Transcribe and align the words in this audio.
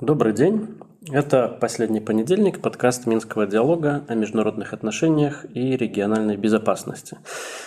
Добрый 0.00 0.32
день. 0.32 0.78
Это 1.10 1.48
последний 1.48 2.00
понедельник, 2.00 2.60
подкаст 2.60 3.06
Минского 3.06 3.46
диалога 3.46 4.04
о 4.06 4.14
международных 4.14 4.72
отношениях 4.72 5.44
и 5.52 5.76
региональной 5.76 6.36
безопасности. 6.36 7.18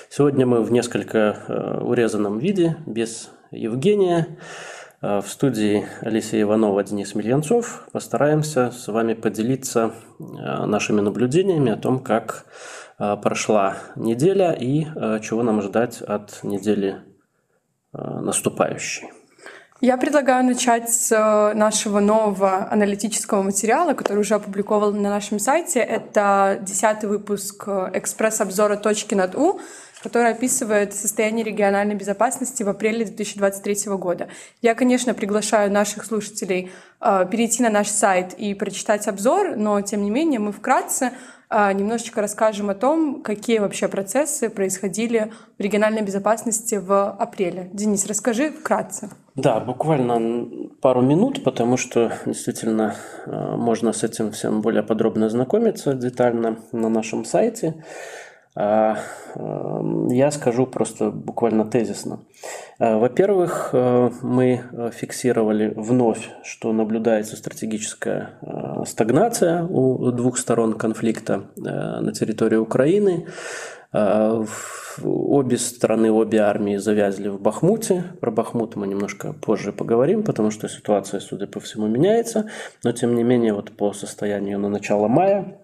Сегодня 0.09 0.45
мы 0.45 0.61
в 0.61 0.71
несколько 0.71 1.17
э, 1.47 1.81
урезанном 1.81 2.39
виде, 2.39 2.77
без 2.85 3.29
Евгения. 3.51 4.37
Э, 5.01 5.21
в 5.21 5.27
студии 5.27 5.85
Алисия 6.01 6.41
Иванова, 6.41 6.83
Денис 6.83 7.15
Мильянцов. 7.15 7.87
Постараемся 7.91 8.71
с 8.71 8.87
вами 8.87 9.13
поделиться 9.13 9.93
э, 10.19 10.23
нашими 10.65 11.01
наблюдениями 11.01 11.71
о 11.71 11.77
том, 11.77 11.99
как 11.99 12.45
прошла 12.99 13.77
неделя 13.95 14.51
и 14.51 14.85
чего 15.21 15.41
нам 15.41 15.61
ждать 15.61 16.01
от 16.01 16.43
недели 16.43 17.01
наступающей. 17.93 19.09
Я 19.81 19.95
предлагаю 19.95 20.43
начать 20.43 20.91
с 20.91 21.09
э, 21.09 21.53
нашего 21.53 22.01
нового 22.01 22.69
аналитического 22.69 23.41
материала, 23.43 23.93
который 23.93 24.19
уже 24.19 24.35
опубликован 24.35 25.01
на 25.01 25.09
нашем 25.09 25.39
сайте. 25.39 25.79
Это 25.79 26.59
десятый 26.61 27.09
выпуск 27.09 27.63
э, 27.65 27.91
экспресс-обзора 27.93 28.75
«Точки 28.75 29.15
над 29.15 29.35
У», 29.35 29.61
который 30.03 30.31
описывает 30.31 30.93
состояние 30.93 31.45
региональной 31.45 31.95
безопасности 31.95 32.61
в 32.61 32.67
апреле 32.67 33.05
2023 33.05 33.95
года. 33.95 34.27
Я, 34.61 34.75
конечно, 34.75 35.13
приглашаю 35.13 35.71
наших 35.71 36.03
слушателей 36.03 36.73
э, 36.99 37.25
перейти 37.31 37.63
на 37.63 37.69
наш 37.69 37.87
сайт 37.87 38.33
и 38.33 38.53
прочитать 38.55 39.07
обзор, 39.07 39.55
но, 39.55 39.79
тем 39.79 40.03
не 40.03 40.09
менее, 40.09 40.41
мы 40.41 40.51
вкратце 40.51 41.13
немножечко 41.51 42.21
расскажем 42.21 42.69
о 42.69 42.75
том, 42.75 43.21
какие 43.23 43.59
вообще 43.59 43.87
процессы 43.87 44.49
происходили 44.49 45.31
в 45.57 45.61
региональной 45.61 46.01
безопасности 46.01 46.75
в 46.75 47.09
апреле. 47.11 47.69
Денис, 47.73 48.05
расскажи 48.05 48.51
вкратце. 48.51 49.09
Да, 49.35 49.59
буквально 49.59 50.69
пару 50.81 51.01
минут, 51.01 51.43
потому 51.43 51.77
что 51.77 52.11
действительно 52.25 52.95
а, 53.25 53.55
можно 53.55 53.93
с 53.93 54.03
этим 54.03 54.31
всем 54.31 54.61
более 54.61 54.83
подробно 54.83 55.27
ознакомиться 55.27 55.93
детально 55.93 56.59
на 56.71 56.89
нашем 56.89 57.25
сайте. 57.25 57.83
А, 58.55 58.97
я 60.09 60.31
скажу 60.31 60.65
просто 60.65 61.11
буквально 61.11 61.65
тезисно. 61.65 62.19
Во-первых, 62.79 63.73
мы 63.73 64.63
фиксировали 64.93 65.73
вновь, 65.75 66.29
что 66.43 66.73
наблюдается 66.73 67.35
стратегическая 67.35 68.39
стагнация 68.85 69.63
у 69.63 70.11
двух 70.11 70.37
сторон 70.37 70.73
конфликта 70.73 71.49
на 71.55 72.11
территории 72.11 72.57
Украины. 72.57 73.27
Обе 75.01 75.57
страны, 75.57 76.11
обе 76.11 76.39
армии 76.39 76.77
завязли 76.77 77.29
в 77.29 77.41
Бахмуте. 77.41 78.03
Про 78.19 78.31
Бахмут 78.31 78.75
мы 78.75 78.87
немножко 78.87 79.33
позже 79.33 79.71
поговорим, 79.71 80.23
потому 80.23 80.51
что 80.51 80.67
ситуация, 80.67 81.19
судя 81.19 81.47
по 81.47 81.59
всему, 81.59 81.87
меняется. 81.87 82.49
Но, 82.83 82.91
тем 82.91 83.15
не 83.15 83.23
менее, 83.23 83.53
вот 83.53 83.71
по 83.71 83.93
состоянию 83.93 84.59
на 84.59 84.69
начало 84.69 85.07
мая 85.07 85.59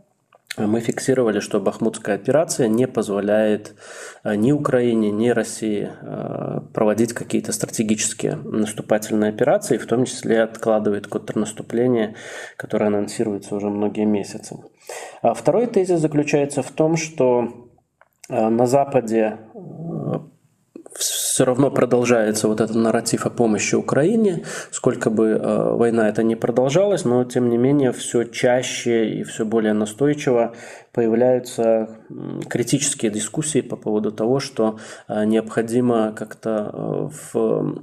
мы 0.58 0.80
фиксировали, 0.80 1.39
что 1.39 1.59
Бахмутская 1.59 2.16
операция 2.16 2.67
не 2.67 2.88
позволяет 2.88 3.75
э, 4.23 4.36
ни 4.36 4.52
Украине, 4.52 5.11
ни 5.11 5.30
России 5.30 5.89
э, 6.02 6.61
проводить 6.73 7.14
какие-то 7.14 7.52
стратегические 7.52 8.36
наступательные 8.36 9.30
операции, 9.30 9.78
в 9.78 9.86
том 9.86 10.06
числе 10.06 10.44
откладывает 10.44 11.08
контрнаступление, 11.08 12.16
которое 12.58 12.88
анонсируется 12.88 13.56
уже 13.56 13.70
многие 13.70 14.06
месяцы. 14.06 14.58
А 15.22 15.33
второй 15.33 15.67
тезис 15.67 16.00
заключается 16.00 16.61
в 16.61 16.72
том, 16.72 16.95
что 16.95 17.70
э, 18.30 18.50
на 18.50 18.66
Западе 18.66 19.39
все 20.96 21.44
равно 21.44 21.70
продолжается 21.70 22.48
вот 22.48 22.62
этот 22.62 22.76
нарратив 22.76 23.26
о 23.26 23.30
помощи 23.30 23.76
Украине, 23.76 24.44
сколько 24.72 25.10
бы 25.10 25.28
э, 25.28 25.76
война 25.76 26.08
это 26.08 26.23
не 26.23 26.36
продолжалась, 26.36 27.04
но 27.04 27.23
тем 27.26 27.50
не 27.50 27.58
менее 27.58 27.92
все 27.92 28.23
чаще 28.23 29.10
и 29.10 29.23
все 29.23 29.45
более 29.45 29.73
настойчиво 29.73 30.54
появляются 30.94 31.89
критические 32.48 33.11
дискуссии 33.11 33.61
по 33.61 33.76
поводу 33.76 34.11
того, 34.11 34.39
что 34.39 34.80
э, 35.08 35.26
необходимо 35.26 36.14
как-то 36.14 36.72
э, 36.73 37.10
в 37.34 37.76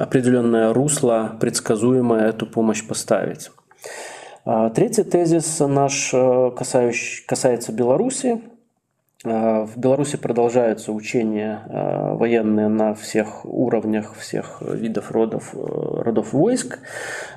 определенное 0.00 0.72
русло 0.72 1.36
предсказуемое 1.40 2.28
эту 2.28 2.46
помощь 2.46 2.86
поставить. 2.86 3.50
А 4.44 4.70
третий 4.70 5.02
тезис 5.02 5.58
наш 5.58 6.14
касается 6.54 7.72
Беларуси. 7.72 8.40
Э, 9.26 9.64
в 9.64 9.76
Беларуси 9.76 10.16
продолжаются 10.16 10.92
учения 10.92 11.62
э, 11.68 12.14
военные 12.14 12.68
на 12.68 12.94
всех 12.94 13.44
уровнях, 13.44 14.14
всех 14.14 14.62
видов 14.62 15.10
родов, 15.10 15.50
э, 15.54 15.58
родов 15.58 16.32
войск. 16.32 16.78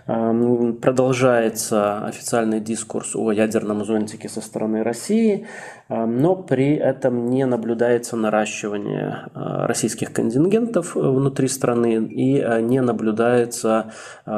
Продолжается 0.06 2.06
официальный 2.06 2.60
дискурс 2.60 3.16
о 3.16 3.32
ядерном 3.32 3.86
зонтике 3.86 4.28
со 4.28 4.42
стороны 4.42 4.82
России, 4.82 5.46
но 5.88 6.36
при 6.36 6.74
этом 6.74 7.28
не 7.28 7.46
наблюдается 7.46 8.18
наращивание 8.18 9.28
российских 9.36 10.12
контингентов 10.12 10.96
внутри 10.96 11.48
страны 11.48 11.94
и 11.94 12.44
не 12.64 12.82
наблюдается, 12.82 13.92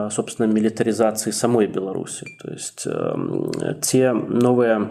собственно, 0.10 0.48
милитаризации 0.48 1.32
самой 1.32 1.68
Беларуси. 1.68 2.28
То 2.42 2.52
есть 2.52 2.86
те 3.82 4.12
новые 4.12 4.90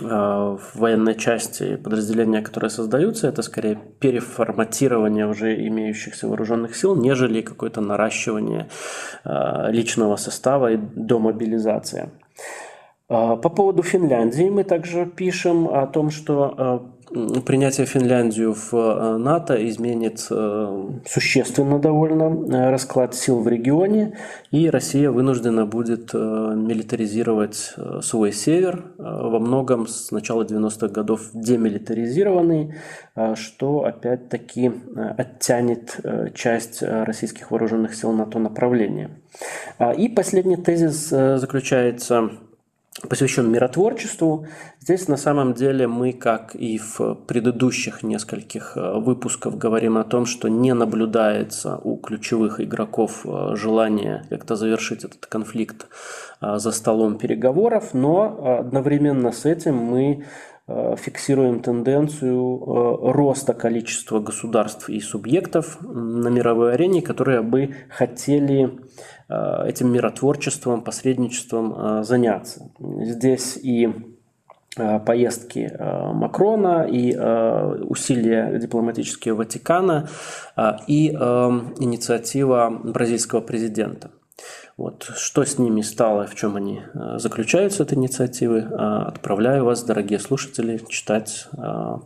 в 0.00 0.60
военной 0.74 1.14
части 1.16 1.76
подразделения, 1.76 2.40
которые 2.40 2.70
создаются, 2.70 3.28
это 3.28 3.42
скорее 3.42 3.78
переформатирование 3.98 5.26
уже 5.26 5.66
имеющихся 5.66 6.28
вооруженных 6.28 6.76
сил, 6.76 6.94
нежели 6.94 7.42
какое-то 7.42 7.80
наращивание 7.80 8.68
э, 9.24 9.72
личного 9.72 10.16
состава 10.16 10.72
и 10.72 10.76
домобилизация. 10.76 12.10
Э, 13.08 13.36
по 13.36 13.48
поводу 13.48 13.82
Финляндии 13.82 14.48
мы 14.48 14.64
также 14.64 15.06
пишем 15.06 15.68
о 15.68 15.86
том, 15.86 16.10
что 16.10 16.92
принятие 17.10 17.86
Финляндию 17.86 18.54
в 18.54 18.74
э, 18.74 19.16
НАТО 19.16 19.68
изменит 19.68 20.26
э, 20.30 20.88
существенно 21.08 21.78
довольно 21.78 22.24
э, 22.24 22.70
расклад 22.70 23.14
сил 23.14 23.40
в 23.40 23.48
регионе, 23.48 24.18
и 24.50 24.68
Россия 24.68 25.10
вынуждена 25.10 25.66
будет 25.66 26.12
милитаризировать 26.12 27.74
свой 28.02 28.32
север, 28.32 28.92
во 28.98 29.38
многом 29.38 29.86
с 29.86 30.10
начала 30.10 30.44
90-х 30.44 30.88
годов 30.88 31.30
демилитаризированный, 31.32 32.74
что 33.34 33.84
опять-таки 33.84 34.72
оттянет 35.16 35.98
часть 36.34 36.82
российских 36.82 37.50
вооруженных 37.50 37.94
сил 37.94 38.12
на 38.12 38.26
то 38.26 38.38
направление. 38.38 39.10
И 39.96 40.08
последний 40.08 40.56
тезис 40.56 41.08
заключается 41.08 42.30
посвящен 43.06 43.50
миротворчеству. 43.50 44.46
Здесь 44.80 45.08
на 45.08 45.16
самом 45.16 45.54
деле 45.54 45.86
мы, 45.86 46.12
как 46.12 46.54
и 46.54 46.78
в 46.78 47.14
предыдущих 47.14 48.02
нескольких 48.02 48.76
э, 48.76 48.98
выпусках, 48.98 49.54
говорим 49.54 49.98
о 49.98 50.04
том, 50.04 50.26
что 50.26 50.48
не 50.48 50.74
наблюдается 50.74 51.76
у 51.76 51.96
ключевых 51.96 52.60
игроков 52.60 53.24
э, 53.24 53.54
желания 53.54 54.24
как-то 54.30 54.56
завершить 54.56 55.04
этот 55.04 55.26
конфликт 55.26 55.86
э, 56.40 56.58
за 56.58 56.72
столом 56.72 57.18
переговоров, 57.18 57.94
но 57.94 58.58
одновременно 58.60 59.32
с 59.32 59.44
этим 59.44 59.76
мы 59.76 60.24
фиксируем 60.98 61.60
тенденцию 61.60 63.10
роста 63.14 63.54
количества 63.54 64.20
государств 64.20 64.90
и 64.90 65.00
субъектов 65.00 65.78
на 65.80 66.28
мировой 66.28 66.74
арене, 66.74 67.00
которые 67.00 67.40
бы 67.40 67.74
хотели 67.88 68.78
этим 69.28 69.92
миротворчеством, 69.92 70.82
посредничеством 70.82 71.74
э, 71.76 72.02
заняться. 72.02 72.70
Здесь 72.78 73.56
и 73.56 73.92
э, 74.76 75.00
поездки 75.00 75.70
Макрона, 75.78 76.86
и 76.90 77.14
усилия 77.14 78.58
дипломатические 78.58 79.34
Ватикана, 79.34 80.08
и 80.86 81.08
инициатива 81.10 82.70
бразильского 82.82 83.40
президента. 83.40 84.10
Вот. 84.76 85.10
Что 85.16 85.44
с 85.44 85.58
ними 85.58 85.82
стало, 85.82 86.26
в 86.26 86.34
чем 86.34 86.56
они 86.56 86.82
заключаются, 87.16 87.82
этой 87.82 87.98
инициативы, 87.98 88.60
отправляю 88.60 89.64
вас, 89.64 89.82
дорогие 89.82 90.20
слушатели, 90.20 90.80
читать 90.88 91.48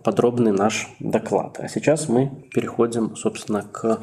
подробный 0.03 0.53
наш 0.53 0.89
доклад. 0.99 1.61
А 1.61 1.69
сейчас 1.69 2.09
мы 2.09 2.31
переходим, 2.55 3.15
собственно, 3.17 3.63
к 3.63 4.01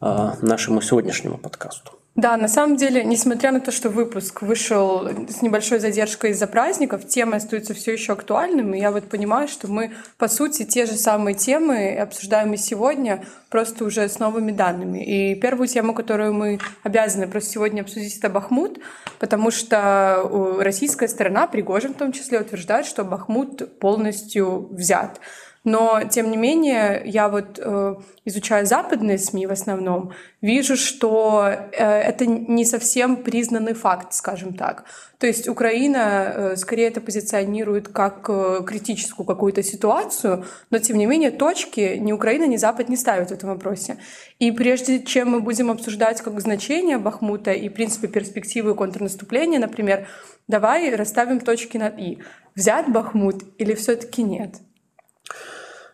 нашему 0.00 0.80
сегодняшнему 0.80 1.36
подкасту. 1.36 1.92
Да, 2.14 2.36
на 2.36 2.46
самом 2.46 2.76
деле, 2.76 3.04
несмотря 3.04 3.52
на 3.52 3.60
то, 3.60 3.72
что 3.72 3.88
выпуск 3.88 4.42
вышел 4.42 5.08
с 5.30 5.40
небольшой 5.40 5.78
задержкой 5.78 6.32
из-за 6.32 6.46
праздников, 6.46 7.06
темы 7.08 7.36
остаются 7.36 7.72
все 7.72 7.94
еще 7.94 8.12
актуальными. 8.12 8.76
Я 8.76 8.90
вот 8.90 9.08
понимаю, 9.08 9.48
что 9.48 9.66
мы, 9.66 9.92
по 10.18 10.28
сути, 10.28 10.64
те 10.64 10.84
же 10.84 10.92
самые 10.92 11.34
темы 11.34 11.96
обсуждаем 11.96 12.52
и 12.52 12.58
сегодня, 12.58 13.24
просто 13.48 13.86
уже 13.86 14.06
с 14.10 14.18
новыми 14.18 14.52
данными. 14.52 15.02
И 15.02 15.34
первую 15.36 15.68
тему, 15.68 15.94
которую 15.94 16.34
мы 16.34 16.58
обязаны 16.82 17.26
просто 17.28 17.52
сегодня 17.52 17.80
обсудить, 17.80 18.18
это 18.18 18.28
Бахмут, 18.28 18.78
потому 19.18 19.50
что 19.50 20.58
российская 20.60 21.08
сторона, 21.08 21.46
Пригожин 21.46 21.94
в 21.94 21.98
том 21.98 22.12
числе, 22.12 22.40
утверждает, 22.40 22.84
что 22.84 23.04
Бахмут 23.04 23.78
полностью 23.78 24.68
взят. 24.70 25.18
Но, 25.64 26.02
тем 26.10 26.30
не 26.32 26.36
менее, 26.36 27.02
я 27.04 27.28
вот 27.28 27.60
э, 27.62 27.94
изучая 28.24 28.64
западные 28.64 29.16
СМИ 29.16 29.46
в 29.46 29.52
основном, 29.52 30.12
вижу, 30.40 30.76
что 30.76 31.46
э, 31.46 31.84
это 31.84 32.26
не 32.26 32.64
совсем 32.64 33.22
признанный 33.22 33.74
факт, 33.74 34.12
скажем 34.12 34.54
так. 34.54 34.84
То 35.18 35.28
есть 35.28 35.48
Украина 35.48 36.32
э, 36.34 36.56
скорее 36.56 36.88
это 36.88 37.00
позиционирует 37.00 37.86
как 37.88 38.24
критическую 38.66 39.24
какую-то 39.24 39.62
ситуацию, 39.62 40.44
но, 40.70 40.78
тем 40.78 40.98
не 40.98 41.06
менее, 41.06 41.30
точки 41.30 41.96
ни 41.96 42.10
Украина, 42.10 42.44
ни 42.44 42.56
Запад 42.56 42.88
не 42.88 42.96
ставят 42.96 43.28
в 43.28 43.32
этом 43.32 43.50
вопросе. 43.50 43.98
И 44.40 44.50
прежде 44.50 45.00
чем 45.04 45.30
мы 45.30 45.40
будем 45.40 45.70
обсуждать 45.70 46.20
как 46.22 46.40
значение 46.40 46.98
Бахмута 46.98 47.52
и, 47.52 47.68
в 47.68 47.72
принципе, 47.74 48.08
перспективы 48.08 48.74
контрнаступления, 48.74 49.60
например, 49.60 50.08
давай 50.48 50.92
расставим 50.92 51.38
точки 51.38 51.76
над 51.76 52.00
«и». 52.00 52.18
Взят 52.56 52.90
Бахмут 52.90 53.44
или 53.58 53.74
все-таки 53.74 54.24
нет? 54.24 54.56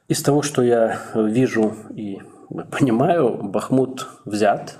Из 0.09 0.23
того, 0.23 0.41
что 0.41 0.63
я 0.63 1.03
вижу 1.15 1.75
и 1.95 2.21
понимаю, 2.71 3.43
Бахмут 3.43 4.09
взят, 4.25 4.79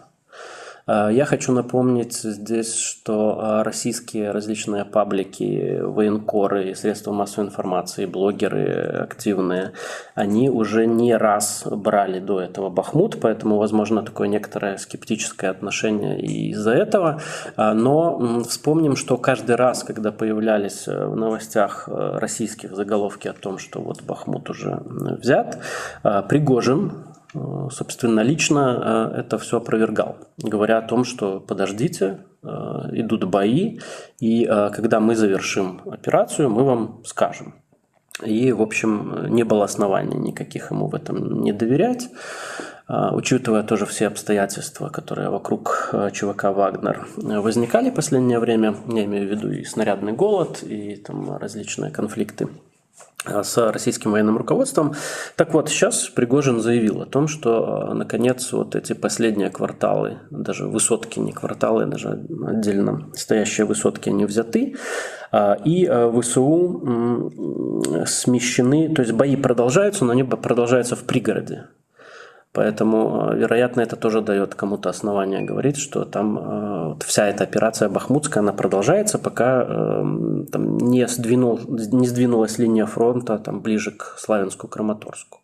я 0.89 1.25
хочу 1.25 1.53
напомнить 1.53 2.15
здесь, 2.15 2.75
что 2.75 3.39
а, 3.41 3.65
российские 3.65 4.31
различные 4.31 4.85
паблики, 4.85 5.81
военкоры, 5.81 6.75
средства 6.75 7.13
массовой 7.13 7.49
информации, 7.49 8.07
блогеры 8.07 9.01
активные, 9.03 9.73
они 10.15 10.49
уже 10.49 10.87
не 10.87 11.17
раз 11.17 11.65
брали 11.67 12.21
до 12.21 12.41
этого 12.41 12.71
Бахмут, 12.71 13.19
поэтому, 13.21 13.59
возможно, 13.59 14.03
такое 14.03 14.29
некоторое 14.29 14.79
скептическое 14.79 15.51
отношение 15.51 16.21
и 16.21 16.51
из-за 16.51 16.73
этого. 16.73 17.21
А, 17.57 17.75
но 17.75 18.43
вспомним, 18.45 18.97
что 18.97 19.17
каждый 19.19 19.57
раз, 19.57 19.85
когда 19.85 20.13
появлялись 20.13 20.89
э, 20.89 21.07
в 21.07 21.17
новостях 21.17 21.89
э, 21.89 22.19
российских 22.19 22.75
заголовки 22.75 23.29
о 23.29 23.33
том, 23.33 23.59
что 23.59 23.81
вот 23.81 24.03
Бахмут 24.03 24.51
уже 24.51 24.81
взят, 24.85 25.59
Пригожин, 26.03 26.93
собственно, 27.71 28.21
лично 28.21 29.13
э, 29.15 29.21
это 29.21 29.39
все 29.39 29.59
опровергал, 29.59 30.17
говоря 30.39 30.79
о 30.79 30.83
том, 30.83 31.05
что 31.05 31.41
подождите, 31.41 32.19
э, 32.43 32.49
идут 32.93 33.25
бои, 33.25 33.79
и 34.19 34.45
когда 34.47 35.01
мы 35.01 35.15
завершим 35.15 35.81
операцию, 35.87 36.51
мы 36.51 36.65
вам 36.65 37.03
скажем. 37.05 37.55
И, 38.25 38.53
в 38.53 38.63
общем, 38.63 39.27
не 39.29 39.45
было 39.45 39.65
оснований 39.65 40.17
никаких 40.17 40.73
ему 40.73 40.89
в 40.89 40.95
этом 40.95 41.41
не 41.43 41.53
доверять, 41.53 42.09
учитывая 42.89 43.63
тоже 43.63 43.87
все 43.87 44.09
обстоятельства, 44.09 44.89
которые 44.89 45.31
вокруг 45.31 45.95
ЧВК 46.13 46.45
«Вагнер» 46.45 47.07
возникали 47.17 47.91
в 47.91 47.95
последнее 47.95 48.41
время, 48.41 48.75
я 48.89 49.05
имею 49.05 49.29
в 49.29 49.31
виду 49.31 49.53
и 49.53 49.63
снарядный 49.63 50.15
голод, 50.15 50.65
и 50.65 50.97
там 50.97 51.37
различные 51.37 51.93
конфликты 51.93 52.49
Э, 52.49 52.68
с 53.27 53.73
российским 53.73 54.13
военным 54.13 54.39
руководством. 54.39 54.95
Так 55.37 55.53
вот, 55.53 55.69
сейчас 55.69 56.09
Пригожин 56.09 56.61
заявил 56.61 57.03
о 57.03 57.07
том, 57.07 57.29
что, 57.29 57.89
э, 57.91 57.95
наконец, 57.95 58.53
вот 58.53 58.77
эти 58.77 58.93
последние 58.93 59.51
кварталы, 59.51 60.19
даже 60.31 60.67
высотки, 60.67 61.19
не 61.19 61.33
кварталы, 61.33 61.87
даже 61.87 62.25
отдельно 62.47 63.11
стоящие 63.15 63.67
высотки, 63.67 64.09
они 64.09 64.25
взяты, 64.25 64.77
э, 65.33 65.57
и 65.65 65.87
ВСУ 65.87 67.33
смещены, 68.07 68.95
то 68.95 69.03
есть 69.03 69.13
бои 69.13 69.37
продолжаются, 69.37 70.05
но 70.05 70.13
они 70.13 70.23
продолжаются 70.23 70.97
в 70.97 71.05
пригороде. 71.05 71.67
Поэтому, 72.59 73.35
вероятно, 73.35 73.83
это 73.83 73.95
тоже 73.95 74.21
дает 74.21 74.57
кому-то 74.57 74.89
основание 74.89 75.43
говорить, 75.43 75.77
что 75.77 76.05
там 76.05 76.89
вот 76.89 77.05
вся 77.05 77.29
эта 77.29 77.45
операция 77.45 77.89
Бахмутская, 77.89 78.43
она 78.43 78.53
продолжается, 78.53 79.19
пока 79.19 79.63
э, 79.63 80.45
там, 80.51 80.79
не, 80.79 81.07
сдвинул, 81.07 81.61
не 81.69 82.09
сдвинулась 82.09 82.59
линия 82.59 82.87
фронта 82.87 83.39
там, 83.39 83.61
ближе 83.61 83.93
к 83.93 84.17
Славянску, 84.19 84.67
Краматорску. 84.67 85.39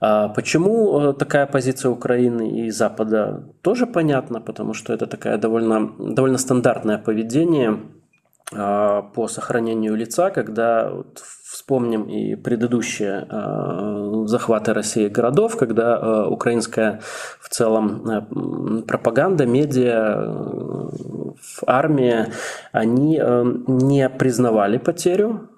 А 0.00 0.28
почему 0.28 1.00
э, 1.00 1.12
такая 1.12 1.46
позиция 1.46 1.92
Украины 1.92 2.66
и 2.66 2.70
Запада 2.70 3.44
тоже 3.62 3.86
понятно, 3.86 4.40
потому 4.40 4.74
что 4.74 4.92
это 4.92 5.06
такая 5.06 5.38
довольно, 5.38 5.92
довольно 5.98 6.38
стандартное 6.38 6.98
поведение 6.98 7.78
э, 8.52 9.02
по 9.14 9.28
сохранению 9.28 9.94
лица, 9.94 10.30
когда 10.30 10.90
вот, 10.90 11.22
Вспомним 11.64 12.02
и 12.10 12.34
предыдущие 12.34 13.26
э, 13.26 14.26
захваты 14.26 14.74
России 14.74 15.08
городов, 15.08 15.56
когда 15.56 15.96
э, 15.96 16.26
украинская 16.28 17.00
в 17.40 17.48
целом 17.48 18.06
э, 18.06 18.82
пропаганда, 18.82 19.46
медиа, 19.46 20.30
армия, 21.66 22.32
они 22.72 23.18
не 23.66 24.10
признавали 24.10 24.76
потерю, 24.76 25.48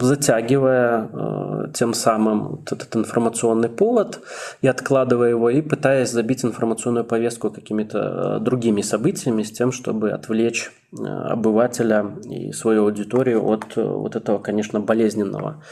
затягивая 0.00 1.08
э, 1.12 1.72
тем 1.74 1.94
самым 1.94 2.60
этот 2.70 2.94
информационный 2.96 3.68
повод 3.68 4.20
и 4.60 4.68
откладывая 4.68 5.30
его, 5.30 5.50
и 5.50 5.62
пытаясь 5.62 6.10
забить 6.10 6.44
информационную 6.44 7.04
повестку 7.04 7.50
какими-то 7.50 8.38
э, 8.38 8.44
другими 8.44 8.82
событиями 8.82 9.42
с 9.42 9.50
тем, 9.50 9.72
чтобы 9.72 10.10
отвлечь 10.10 10.70
э, 10.92 11.04
обывателя 11.04 12.06
и 12.24 12.52
свою 12.52 12.84
аудиторию 12.84 13.44
от 13.46 13.76
э, 13.76 13.82
вот 13.82 14.14
этого, 14.14 14.38
конечно, 14.38 14.80
болезненного 14.80 15.62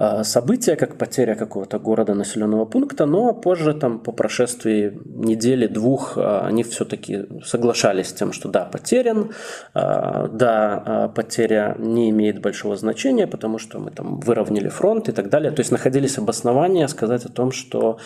а, 0.00 0.22
события, 0.22 0.76
как 0.76 0.96
потеря 0.96 1.34
какого-то 1.34 1.80
города, 1.80 2.14
населенного 2.14 2.64
пункта, 2.66 3.04
но 3.04 3.34
позже, 3.34 3.74
там, 3.74 3.98
по 3.98 4.12
прошествии 4.12 4.96
недели, 5.04 5.66
двух, 5.66 6.16
а, 6.16 6.46
они 6.46 6.62
все-таки 6.62 7.26
соглашались 7.44 8.10
с 8.10 8.12
тем, 8.12 8.32
что 8.32 8.48
да, 8.48 8.64
потерян, 8.64 9.32
а, 9.74 10.28
да, 10.28 11.10
потеря 11.16 11.74
не 11.78 12.10
имеет 12.10 12.40
большого 12.40 12.76
значения, 12.76 13.26
потому 13.26 13.58
что 13.58 13.80
мы 13.80 13.90
там 13.90 14.20
выровняли 14.20 14.68
фронт 14.68 15.08
и 15.08 15.12
так 15.12 15.30
далее. 15.30 15.50
То 15.50 15.60
есть 15.60 15.72
находились 15.72 16.16
обоснования 16.16 16.86
сказать 16.86 17.24
о 17.24 17.28
том, 17.28 17.50
что 17.50 17.98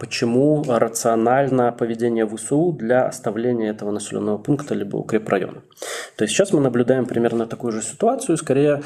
почему 0.00 0.64
рационально 0.66 1.70
поведение 1.70 2.26
ВСУ 2.26 2.72
для 2.72 3.06
оставления 3.06 3.70
этого 3.70 3.92
населенного 3.92 4.38
пункта 4.38 4.74
либо 4.74 4.96
укрепрайона. 4.96 5.62
То 6.16 6.24
есть 6.24 6.34
сейчас 6.34 6.52
мы 6.52 6.60
наблюдаем 6.60 7.06
примерно 7.06 7.46
такую 7.46 7.72
же 7.72 7.82
ситуацию, 7.82 8.36
скорее 8.36 8.82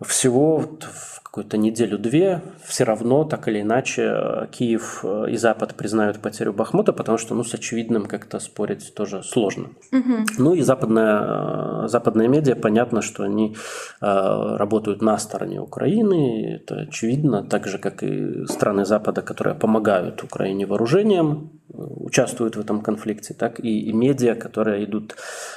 всего 0.00 0.58
в 0.58 1.22
какую-то 1.36 1.58
неделю-две, 1.58 2.40
все 2.64 2.84
равно, 2.84 3.24
так 3.24 3.46
или 3.48 3.60
иначе, 3.60 4.02
э, 4.02 4.46
Киев 4.50 5.00
э, 5.04 5.26
и 5.32 5.36
Запад 5.36 5.74
признают 5.74 6.18
потерю 6.18 6.54
Бахмута, 6.54 6.94
потому 6.94 7.18
что, 7.18 7.34
ну, 7.34 7.44
с 7.44 7.52
очевидным 7.52 8.06
как-то 8.06 8.40
спорить 8.40 8.94
тоже 8.94 9.22
сложно. 9.22 9.64
Угу. 9.92 10.14
Ну 10.38 10.54
и 10.54 10.62
западная, 10.62 11.84
э, 11.84 11.88
западные 11.88 12.28
медиа, 12.28 12.54
понятно, 12.54 13.02
что 13.02 13.24
они 13.24 13.54
э, 14.00 14.56
работают 14.56 15.02
на 15.02 15.18
стороне 15.18 15.60
Украины, 15.60 16.54
это 16.54 16.86
очевидно, 16.88 17.42
так 17.42 17.66
же, 17.66 17.76
как 17.78 18.02
и 18.02 18.46
страны 18.46 18.86
Запада, 18.86 19.20
которые 19.20 19.54
помогают 19.54 20.22
Украине 20.22 20.64
вооружением, 20.64 21.50
участвуют 21.78 22.56
в 22.56 22.60
этом 22.60 22.80
конфликте, 22.80 23.34
так 23.34 23.60
и, 23.60 23.80
и 23.80 23.92
медиа, 23.92 24.34
которые 24.34 24.84
идут, 24.84 25.16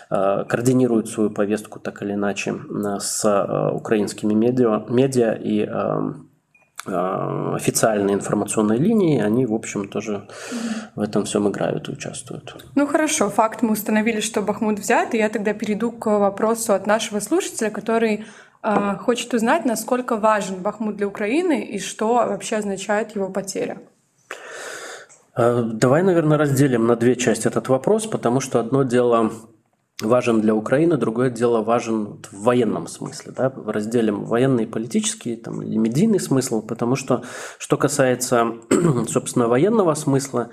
э, 0.09 0.45
координируют 0.47 1.09
свою 1.09 1.29
повестку 1.29 1.79
так 1.79 2.01
или 2.01 2.13
иначе 2.13 2.55
с 2.99 3.25
э, 3.25 3.75
украинскими 3.75 4.33
медиа, 4.33 4.83
медиа 4.89 5.33
и 5.33 5.68
официальные 6.85 8.15
информационные 8.15 8.79
линии, 8.79 9.19
они, 9.19 9.45
в 9.45 9.53
общем, 9.53 9.87
тоже 9.87 10.27
в 10.95 11.01
этом 11.01 11.25
всем 11.25 11.49
играют 11.49 11.89
и 11.89 11.91
участвуют. 11.91 12.55
Ну 12.75 12.87
хорошо, 12.87 13.29
факт 13.29 13.61
мы 13.61 13.73
установили, 13.73 14.21
что 14.21 14.41
Бахмут 14.41 14.79
взят, 14.79 15.13
и 15.13 15.17
я 15.17 15.29
тогда 15.29 15.53
перейду 15.53 15.91
к 15.91 16.05
вопросу 16.19 16.73
от 16.73 16.87
нашего 16.87 17.19
слушателя, 17.19 17.69
который 17.69 18.25
э, 18.63 18.95
хочет 18.97 19.33
узнать, 19.33 19.65
насколько 19.65 20.15
важен 20.15 20.61
Бахмут 20.61 20.95
для 20.95 21.07
Украины 21.07 21.61
и 21.63 21.79
что 21.79 22.13
вообще 22.13 22.57
означает 22.57 23.13
его 23.13 23.29
потеря. 23.29 23.79
Э, 25.35 25.61
давай, 25.63 26.01
наверное, 26.03 26.37
разделим 26.37 26.87
на 26.87 26.95
две 26.95 27.15
части 27.15 27.47
этот 27.47 27.67
вопрос, 27.67 28.07
потому 28.07 28.39
что 28.39 28.59
одно 28.59 28.83
дело 28.83 29.31
важен 30.01 30.41
для 30.41 30.55
Украины, 30.55 30.97
другое 30.97 31.29
дело 31.29 31.61
важен 31.61 32.19
в 32.31 32.43
военном 32.43 32.87
смысле. 32.87 33.33
Да? 33.35 33.53
Разделим 33.65 34.23
военный 34.25 34.63
и 34.63 34.67
политический 34.67 35.35
там, 35.35 35.61
или 35.61 35.77
медийный 35.77 36.19
смысл, 36.19 36.61
потому 36.61 36.95
что, 36.95 37.23
что 37.57 37.77
касается, 37.77 38.53
собственно, 39.07 39.47
военного 39.47 39.93
смысла, 39.95 40.49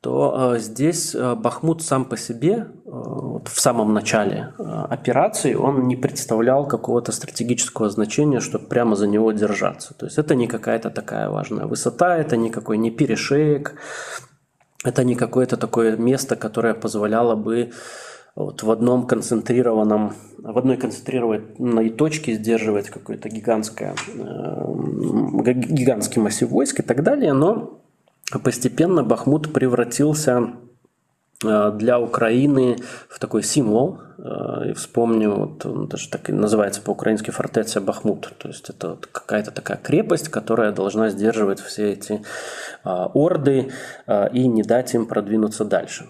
то 0.00 0.52
э, 0.54 0.58
здесь 0.60 1.14
э, 1.14 1.34
Бахмут 1.34 1.82
сам 1.82 2.04
по 2.04 2.16
себе 2.16 2.52
э, 2.52 2.64
вот 2.84 3.48
в 3.48 3.60
самом 3.60 3.92
начале 3.92 4.52
э, 4.58 4.62
операции 4.62 5.54
он 5.54 5.88
не 5.88 5.96
представлял 5.96 6.68
какого-то 6.68 7.10
стратегического 7.10 7.90
значения, 7.90 8.38
чтобы 8.38 8.66
прямо 8.66 8.94
за 8.94 9.08
него 9.08 9.32
держаться. 9.32 9.94
То 9.94 10.06
есть 10.06 10.18
это 10.18 10.36
не 10.36 10.46
какая-то 10.46 10.90
такая 10.90 11.30
важная 11.30 11.66
высота, 11.66 12.16
это 12.16 12.36
никакой 12.36 12.78
не 12.78 12.92
перешеек, 12.92 13.74
это 14.84 15.02
не 15.02 15.16
какое-то 15.16 15.56
такое 15.56 15.96
место, 15.96 16.36
которое 16.36 16.74
позволяло 16.74 17.34
бы 17.34 17.72
вот 18.38 18.62
в 18.62 18.70
одном 18.70 19.06
концентрированном, 19.06 20.14
в 20.38 20.58
одной 20.58 20.76
концентрированной 20.76 21.90
точке 21.90 22.34
сдерживать 22.34 22.88
какой-то 22.88 23.28
гигантское, 23.28 23.94
э, 24.14 25.52
гигантский 25.54 26.22
массив 26.22 26.48
войск 26.48 26.78
и 26.78 26.82
так 26.84 27.02
далее, 27.02 27.32
но 27.32 27.80
постепенно 28.44 29.02
Бахмут 29.02 29.52
превратился 29.52 30.52
э, 31.44 31.72
для 31.72 31.98
Украины 31.98 32.76
в 33.08 33.18
такой 33.18 33.42
символ. 33.42 33.98
Э, 34.18 34.70
и 34.70 34.72
вспомню, 34.72 35.34
вот 35.34 35.66
он 35.66 35.88
даже 35.88 36.08
так 36.08 36.30
и 36.30 36.32
называется 36.32 36.80
по-украински 36.80 37.32
фортеця 37.32 37.80
Бахмут. 37.80 38.32
То 38.38 38.46
есть 38.46 38.70
это 38.70 38.90
вот 38.90 39.06
какая-то 39.06 39.50
такая 39.50 39.78
крепость, 39.78 40.28
которая 40.28 40.70
должна 40.70 41.10
сдерживать 41.10 41.58
все 41.58 41.90
эти 41.90 42.22
орды 42.84 43.72
и 44.32 44.46
не 44.46 44.62
дать 44.62 44.94
им 44.94 45.06
продвинуться 45.06 45.64
дальше. 45.64 46.06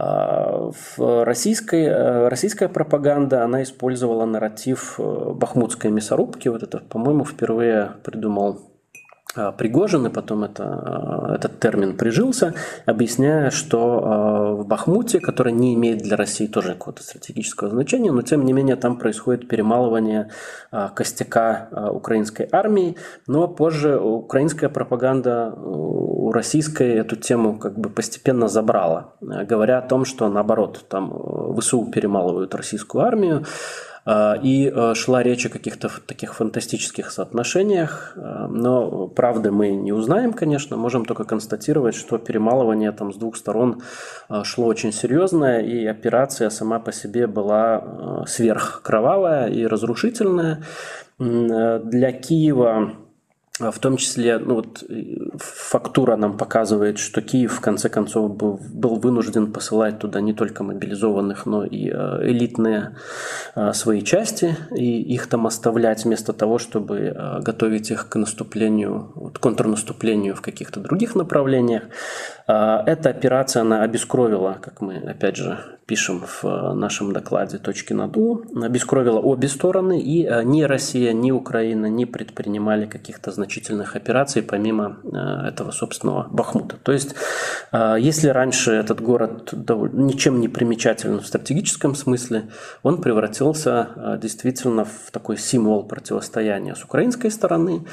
В 0.00 1.24
российской, 1.24 1.84
э, 1.84 2.28
российская 2.28 2.68
пропаганда, 2.68 3.44
она 3.44 3.62
использовала 3.62 4.24
нарратив 4.24 4.98
э, 4.98 5.32
бахмутской 5.34 5.90
мясорубки. 5.90 6.48
Вот 6.48 6.62
это, 6.62 6.78
по-моему, 6.78 7.24
впервые 7.24 7.92
придумал 8.02 8.69
Пригожин, 9.32 10.06
и 10.06 10.10
потом 10.10 10.42
это, 10.42 10.64
а, 10.64 11.34
этот 11.36 11.60
термин 11.60 11.96
прижился, 11.96 12.54
объясняя, 12.84 13.50
что 13.50 14.02
а, 14.02 14.52
в 14.54 14.66
Бахмуте, 14.66 15.20
который 15.20 15.52
не 15.52 15.74
имеет 15.74 15.98
для 15.98 16.16
России 16.16 16.48
тоже 16.48 16.72
какого-то 16.72 17.04
стратегического 17.04 17.70
значения, 17.70 18.10
но 18.10 18.22
тем 18.22 18.44
не 18.44 18.52
менее 18.52 18.74
там 18.74 18.96
происходит 18.98 19.46
перемалывание 19.46 20.30
костяка 20.94 21.68
украинской 21.92 22.48
армии, 22.50 22.96
но 23.26 23.46
позже 23.46 23.98
украинская 23.98 24.68
пропаганда 24.68 25.52
у 25.52 26.32
российской 26.32 26.94
эту 26.94 27.16
тему 27.16 27.58
как 27.58 27.78
бы 27.78 27.88
постепенно 27.88 28.48
забрала, 28.48 29.14
говоря 29.20 29.78
о 29.78 29.82
том, 29.82 30.04
что 30.04 30.28
наоборот, 30.28 30.86
там 30.88 31.56
ВСУ 31.58 31.86
перемалывают 31.86 32.54
российскую 32.54 33.04
армию, 33.04 33.44
и 34.06 34.72
а, 34.74 34.94
шла 34.94 35.22
речь 35.22 35.46
о 35.46 35.50
каких-то 35.50 35.90
таких 36.06 36.34
фантастических 36.34 37.10
соотношениях, 37.10 38.14
а, 38.16 38.48
но 38.48 39.08
правды 39.08 39.50
мы 39.50 39.70
не 39.70 39.92
узнаем, 39.92 40.32
конечно, 40.32 40.76
можем 40.76 41.04
только 41.04 41.24
констатировать, 41.24 41.94
что 41.94 42.18
перемалывание 42.18 42.92
там 42.92 43.12
с 43.12 43.16
двух 43.16 43.36
сторон 43.36 43.82
шло 44.44 44.66
очень 44.66 44.92
серьезное, 44.92 45.60
и 45.60 45.86
операция 45.86 46.50
сама 46.50 46.78
по 46.78 46.92
себе 46.92 47.26
была 47.26 48.24
сверхкровавая 48.26 49.48
и 49.48 49.66
разрушительная. 49.66 50.64
Для 51.18 52.12
Киева 52.12 52.94
в 53.60 53.78
том 53.78 53.96
числе, 53.96 54.38
ну 54.38 54.54
вот 54.54 54.82
фактура 55.38 56.16
нам 56.16 56.36
показывает, 56.36 56.98
что 56.98 57.20
Киев 57.22 57.52
в 57.52 57.60
конце 57.60 57.88
концов 57.88 58.34
был, 58.36 58.58
вынужден 58.96 59.52
посылать 59.52 59.98
туда 59.98 60.20
не 60.20 60.32
только 60.32 60.64
мобилизованных, 60.64 61.46
но 61.46 61.64
и 61.64 61.90
э, 61.90 62.28
элитные 62.30 62.96
э, 63.54 63.72
свои 63.72 64.02
части, 64.02 64.56
и 64.74 65.02
их 65.02 65.26
там 65.26 65.46
оставлять 65.46 66.04
вместо 66.04 66.32
того, 66.32 66.58
чтобы 66.58 66.98
э, 66.98 67.40
готовить 67.40 67.90
их 67.90 68.08
к 68.08 68.16
наступлению, 68.16 69.32
к 69.34 69.40
контрнаступлению 69.40 70.34
в 70.34 70.40
каких-то 70.40 70.80
других 70.80 71.14
направлениях. 71.14 71.84
Эта 72.46 73.10
операция, 73.10 73.62
она 73.62 73.82
обескровила, 73.82 74.58
как 74.60 74.80
мы 74.80 74.96
опять 74.96 75.36
же 75.36 75.58
пишем 75.90 76.20
в 76.20 76.44
э, 76.44 76.72
нашем 76.74 77.12
докладе 77.12 77.58
«Точки 77.58 77.94
над 77.94 78.16
У», 78.16 78.44
обескровила 78.62 79.18
обе 79.18 79.48
стороны, 79.48 80.00
и 80.00 80.24
э, 80.24 80.44
ни 80.44 80.62
Россия, 80.62 81.12
ни 81.12 81.32
Украина 81.32 81.86
не 81.86 82.06
предпринимали 82.06 82.86
каких-то 82.86 83.32
значительных 83.32 83.49
операций 83.96 84.42
помимо 84.42 84.98
э, 85.02 85.48
этого 85.48 85.70
собственного 85.70 86.28
Бахмута. 86.30 86.76
То 86.76 86.92
есть, 86.92 87.14
если 87.72 88.28
раньше 88.28 88.72
этот 88.72 89.00
город 89.00 89.52
ничем 89.92 90.40
не 90.40 90.48
примечателен 90.48 91.20
в 91.20 91.26
стратегическом 91.26 91.94
смысле, 91.94 92.50
он 92.82 93.00
превратился 93.00 94.18
действительно 94.20 94.84
в 94.84 95.10
такой 95.10 95.36
символ 95.36 95.84
противостояния 95.84 96.74
с 96.74 96.84
украинской 96.84 97.30
стороны 97.30 97.86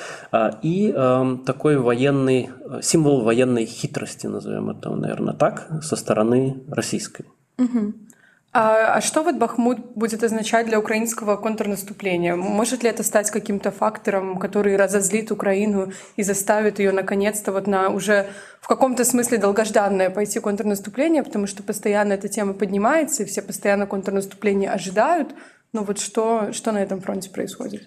и 0.61 0.93
такой 1.45 1.77
военный, 1.77 2.49
символ 2.81 3.23
военной 3.23 3.65
хитрости, 3.65 4.27
назовем 4.27 4.69
это, 4.69 4.89
наверное, 4.89 5.33
так, 5.33 5.67
со 5.81 5.95
стороны 5.95 6.63
российской. 6.69 7.25
Угу. 7.57 7.93
А, 8.59 8.95
а 8.95 9.01
что 9.01 9.21
вот 9.21 9.35
Бахмут 9.35 9.77
будет 9.93 10.23
означать 10.23 10.65
для 10.65 10.79
украинского 10.79 11.35
контрнаступления? 11.37 12.35
Может 12.35 12.81
ли 12.81 12.89
это 12.89 13.03
стать 13.03 13.29
каким-то 13.29 13.69
фактором, 13.69 14.39
который 14.39 14.75
разозлит 14.77 15.31
Украину 15.31 15.91
и 16.15 16.23
заставит 16.23 16.79
ее 16.79 16.91
наконец-то 16.91 17.51
вот 17.51 17.67
на 17.67 17.89
уже 17.89 18.25
в 18.59 18.67
каком-то 18.67 19.05
смысле 19.05 19.37
долгожданное 19.37 20.09
пойти 20.09 20.39
контрнаступление, 20.39 21.21
потому 21.21 21.45
что 21.45 21.61
постоянно 21.61 22.13
эта 22.13 22.29
тема 22.29 22.53
поднимается, 22.53 23.21
и 23.21 23.25
все 23.27 23.43
постоянно 23.43 23.85
контрнаступление 23.85 24.71
ожидают. 24.71 25.35
Но 25.71 25.83
вот 25.83 25.99
что, 25.99 26.51
что 26.51 26.71
на 26.71 26.79
этом 26.81 26.99
фронте 26.99 27.29
происходит? 27.29 27.83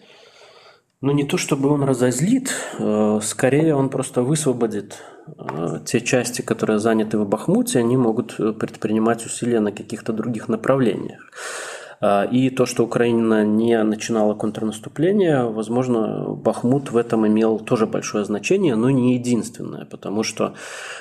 Ну, 1.02 1.12
не 1.12 1.24
то 1.24 1.38
чтобы 1.38 1.70
он 1.70 1.82
разозлит, 1.84 2.50
э, 2.78 3.20
скорее 3.22 3.74
он 3.74 3.88
просто 3.88 4.22
высвободит 4.22 4.98
э, 5.28 5.78
те 5.86 6.02
части, 6.02 6.42
которые 6.42 6.78
заняты 6.78 7.16
в 7.16 7.26
Бахмуте, 7.26 7.78
они 7.78 7.96
могут 7.96 8.38
э, 8.38 8.52
предпринимать 8.52 9.24
усилия 9.24 9.60
на 9.60 9.72
каких-то 9.72 10.12
других 10.12 10.48
направлениях. 10.48 11.30
И 12.32 12.48
то, 12.48 12.64
что 12.64 12.84
Украина 12.84 13.44
не 13.44 13.82
начинала 13.82 14.32
контрнаступление, 14.32 15.50
возможно, 15.50 16.30
Бахмут 16.30 16.92
в 16.92 16.96
этом 16.96 17.26
имел 17.26 17.58
тоже 17.58 17.86
большое 17.86 18.24
значение, 18.24 18.74
но 18.74 18.88
не 18.88 19.16
единственное, 19.16 19.84
потому 19.84 20.22
что 20.22 20.54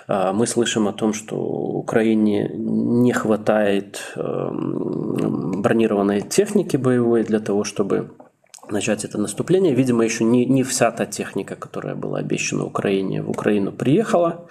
мы 0.10 0.46
слышим 0.46 0.90
о 0.90 0.92
том, 0.92 1.14
что 1.14 1.38
Украине 1.38 2.52
не 2.54 3.14
хватает 3.14 4.14
бронированной 4.18 6.20
техники 6.20 6.76
боевой 6.76 7.24
для 7.24 7.40
того, 7.40 7.64
чтобы 7.64 8.10
начать 8.72 9.06
это 9.06 9.18
наступление. 9.18 9.74
Видимо, 9.74 10.04
еще 10.04 10.24
не, 10.24 10.46
не 10.46 10.64
вся 10.64 10.92
та 10.92 11.06
техника, 11.06 11.56
которая 11.56 11.96
была 11.96 12.20
обещана 12.20 12.66
Украине, 12.66 13.22
в 13.22 13.30
Украину 13.30 13.72
приехала. 13.72 14.48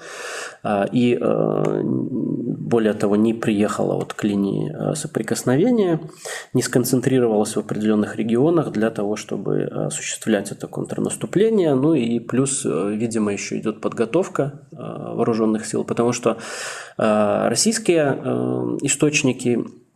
А, 0.62 0.86
и, 0.90 1.18
э, 1.20 1.82
более 1.82 2.92
того, 2.92 3.16
не 3.16 3.34
приехала 3.34 3.94
вот 3.94 4.12
к 4.14 4.24
линии 4.24 4.72
э, 4.72 4.94
соприкосновения, 4.94 6.00
не 6.52 6.62
сконцентрировалась 6.62 7.56
в 7.56 7.60
определенных 7.60 8.16
регионах 8.16 8.72
для 8.72 8.90
того, 8.90 9.16
чтобы 9.16 9.64
осуществлять 9.64 10.52
это 10.52 10.66
контрнаступление. 10.66 11.74
Ну 11.74 11.94
и 11.94 12.18
плюс, 12.18 12.66
э, 12.66 12.90
видимо, 12.94 13.32
еще 13.32 13.58
идет 13.58 13.80
подготовка 13.80 14.60
вооруженных 14.70 15.66
сил, 15.66 15.84
потому 15.84 16.12
что 16.12 16.38
российские 16.96 18.78
источники 18.82 19.58
Э, 19.58 19.87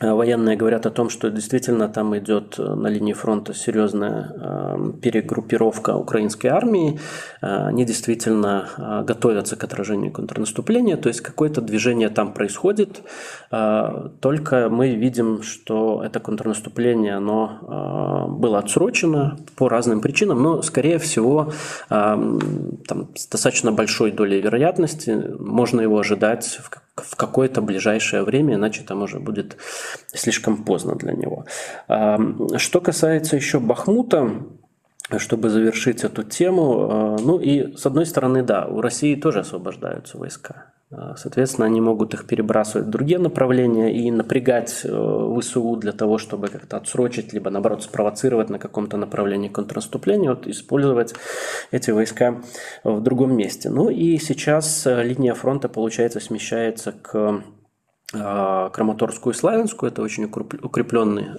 военные 0.00 0.56
говорят 0.56 0.86
о 0.86 0.90
том, 0.90 1.10
что 1.10 1.30
действительно 1.30 1.88
там 1.88 2.16
идет 2.16 2.58
э, 2.58 2.62
на 2.62 2.88
линии 2.88 3.12
фронта 3.12 3.52
серьезная 3.54 4.32
э, 4.32 4.92
перегруппировка 5.02 5.96
украинской 5.96 6.48
армии. 6.48 7.00
Они 7.40 7.84
действительно 7.84 9.04
готовятся 9.06 9.56
к 9.56 9.64
отражению 9.64 10.12
контрнаступления, 10.12 10.96
то 10.96 11.08
есть 11.08 11.20
какое-то 11.20 11.60
движение 11.60 12.08
там 12.08 12.32
происходит. 12.32 13.02
Только 13.48 14.68
мы 14.68 14.94
видим, 14.94 15.42
что 15.42 16.02
это 16.04 16.20
контрнаступление 16.20 17.16
оно 17.16 18.26
было 18.28 18.58
отсрочено 18.58 19.38
по 19.56 19.68
разным 19.68 20.00
причинам, 20.00 20.42
но, 20.42 20.62
скорее 20.62 20.98
всего, 20.98 21.52
там, 21.88 22.40
с 23.14 23.28
достаточно 23.28 23.72
большой 23.72 24.10
долей 24.10 24.40
вероятности 24.40 25.16
можно 25.38 25.80
его 25.80 25.98
ожидать 25.98 26.58
в 26.62 26.70
в 27.04 27.16
какое-то 27.16 27.62
ближайшее 27.62 28.22
время, 28.22 28.54
иначе 28.54 28.82
там 28.82 29.02
уже 29.02 29.18
будет 29.18 29.56
слишком 30.12 30.64
поздно 30.64 30.94
для 30.94 31.12
него. 31.12 31.46
Что 32.58 32.80
касается 32.80 33.36
еще 33.36 33.60
Бахмута, 33.60 34.30
чтобы 35.16 35.48
завершить 35.48 36.04
эту 36.04 36.22
тему, 36.22 36.88
а, 36.90 37.16
ну 37.18 37.38
и 37.38 37.74
с 37.76 37.86
одной 37.86 38.04
стороны, 38.04 38.42
да, 38.42 38.66
у 38.66 38.80
России 38.80 39.14
тоже 39.14 39.40
освобождаются 39.40 40.18
войска. 40.18 40.66
А, 40.90 41.16
соответственно, 41.16 41.66
они 41.66 41.80
могут 41.80 42.14
их 42.14 42.26
перебрасывать 42.26 42.86
в 42.86 42.90
другие 42.90 43.18
направления 43.18 43.94
и 43.94 44.10
напрягать 44.10 44.80
э, 44.84 45.36
ВСУ 45.40 45.76
для 45.76 45.92
того, 45.92 46.16
чтобы 46.16 46.48
как-то 46.48 46.78
отсрочить, 46.78 47.34
либо 47.34 47.50
наоборот 47.50 47.82
спровоцировать 47.82 48.48
на 48.48 48.58
каком-то 48.58 48.96
направлении 48.96 49.48
контрнаступления, 49.48 50.30
вот 50.30 50.46
использовать 50.46 51.14
эти 51.72 51.90
войска 51.90 52.40
в 52.84 53.02
другом 53.02 53.36
месте. 53.36 53.68
Ну 53.68 53.90
и 53.90 54.16
сейчас 54.16 54.86
э, 54.86 55.02
линия 55.02 55.34
фронта, 55.34 55.68
получается, 55.68 56.20
смещается 56.20 56.92
к 56.92 57.42
Краматорскую 58.10 59.34
и 59.34 59.36
Славянскую. 59.36 59.92
Это 59.92 60.00
очень 60.02 60.24
укрепленная 60.24 61.36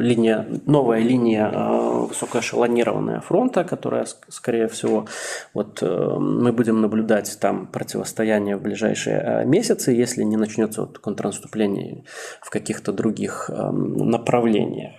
линия, 0.00 0.46
новая 0.66 1.00
линия 1.00 1.50
а, 1.52 2.06
высокоэшелонированная 2.06 3.20
фронта, 3.20 3.64
которая, 3.64 4.06
скорее 4.28 4.66
всего, 4.68 5.06
вот 5.54 5.82
э, 5.82 6.16
мы 6.18 6.52
будем 6.52 6.80
наблюдать 6.80 7.38
там 7.40 7.66
противостояние 7.66 8.56
в 8.56 8.62
ближайшие 8.62 9.18
а, 9.18 9.44
месяцы, 9.44 9.92
если 9.92 10.22
не 10.24 10.36
начнется 10.36 10.82
вот 10.82 10.98
контрнаступление 10.98 12.04
в 12.40 12.50
каких-то 12.50 12.92
других 12.92 13.50
направлениях. 13.50 14.94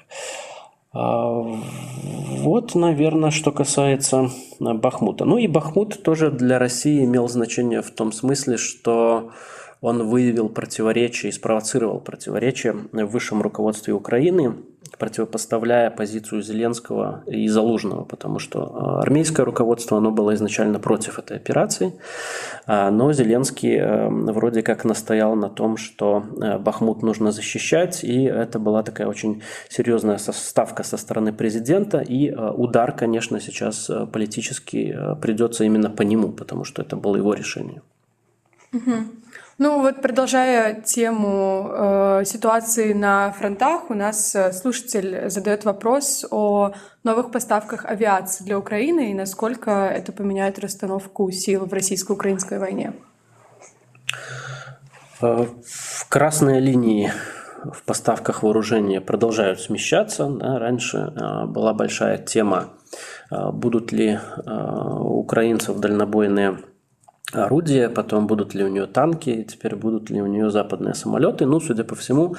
Вот, 0.94 2.76
наверное, 2.76 3.32
что 3.32 3.52
касается 3.54 4.30
Бахмута. 4.60 5.24
Ну 5.24 5.38
и 5.38 5.48
Бахмут 5.48 6.04
тоже 6.04 6.32
для 6.32 6.60
России 6.60 7.06
имел 7.06 7.30
значение 7.30 7.82
в 7.82 7.92
том 7.92 8.12
смысле, 8.12 8.58
что 8.58 9.32
он 9.82 10.08
выявил 10.08 10.48
противоречия 10.48 11.30
и 11.30 11.32
спровоцировал 11.32 12.00
противоречия 12.00 12.74
в 12.74 13.06
высшем 13.08 13.42
руководстве 13.42 13.94
Украины, 13.94 14.56
противопоставляя 15.00 15.90
позицию 15.90 16.44
Зеленского 16.44 17.24
и 17.26 17.48
Залужного, 17.48 18.04
потому 18.04 18.38
что 18.38 18.72
а, 18.76 19.02
армейское 19.02 19.44
руководство 19.44 19.98
оно 19.98 20.12
было 20.12 20.36
изначально 20.36 20.80
против 20.80 21.18
этой 21.18 21.38
операции, 21.38 21.94
а, 22.68 22.92
но 22.92 23.12
Зеленский 23.12 23.78
э, 23.78 24.10
вроде 24.10 24.62
как 24.62 24.86
настоял 24.86 25.36
на 25.36 25.50
том, 25.50 25.78
что 25.78 26.24
э, 26.40 26.60
Бахмут 26.60 27.02
нужно 27.02 27.32
защищать, 27.32 28.04
и 28.04 28.24
это 28.24 28.60
была 28.60 28.84
такая 28.84 29.08
очень 29.08 29.42
серьезная 29.70 30.18
ставка 30.18 30.84
со 30.84 30.98
стороны 30.98 31.34
президента, 31.34 32.00
и 32.00 32.30
э, 32.30 32.52
удар, 32.52 32.92
конечно, 32.92 33.40
сейчас 33.40 33.90
политически 34.12 34.96
придется 35.22 35.64
именно 35.64 35.90
по 35.90 36.04
нему, 36.04 36.30
потому 36.30 36.64
что 36.66 36.84
это 36.84 36.96
было 36.96 37.16
его 37.16 37.34
решение. 37.34 37.82
Угу. 38.74 39.21
Ну 39.64 39.80
вот 39.80 40.02
продолжая 40.02 40.82
тему 40.82 41.70
э, 41.72 42.24
ситуации 42.26 42.94
на 42.94 43.32
фронтах, 43.32 43.92
у 43.92 43.94
нас 43.94 44.34
э, 44.34 44.52
слушатель 44.54 45.30
задает 45.30 45.66
вопрос 45.66 46.26
о 46.32 46.72
новых 47.04 47.30
поставках 47.30 47.86
авиации 47.86 48.44
для 48.44 48.58
Украины 48.58 49.12
и 49.12 49.14
насколько 49.14 49.70
это 49.86 50.14
поменяет 50.14 50.58
расстановку 50.58 51.30
сил 51.30 51.68
в 51.68 51.74
российско-украинской 51.74 52.58
войне. 52.58 52.94
Э, 55.22 55.46
в 55.64 56.10
красные 56.10 56.60
линии 56.60 57.12
в 57.64 57.84
поставках 57.84 58.42
вооружения 58.42 59.00
продолжают 59.00 59.62
смещаться. 59.62 60.26
Да, 60.26 60.58
раньше 60.58 60.98
э, 60.98 61.46
была 61.46 61.76
большая 61.76 62.18
тема, 62.18 62.70
будут 63.30 63.92
ли 63.92 64.20
у 64.48 65.20
украинцев 65.20 65.78
дальнобойные 65.78 66.58
орудия, 67.34 67.90
потом 67.90 68.28
будут 68.28 68.54
ли 68.54 68.64
у 68.64 68.68
нее 68.68 68.88
танки, 68.88 69.44
теперь 69.44 69.76
будут 69.76 70.10
ли 70.10 70.22
у 70.22 70.28
нее 70.28 70.52
западные 70.52 70.94
самолеты. 70.94 71.46
Ну, 71.46 71.60
судя 71.60 71.84
по 71.84 71.96
всему, 71.96 72.36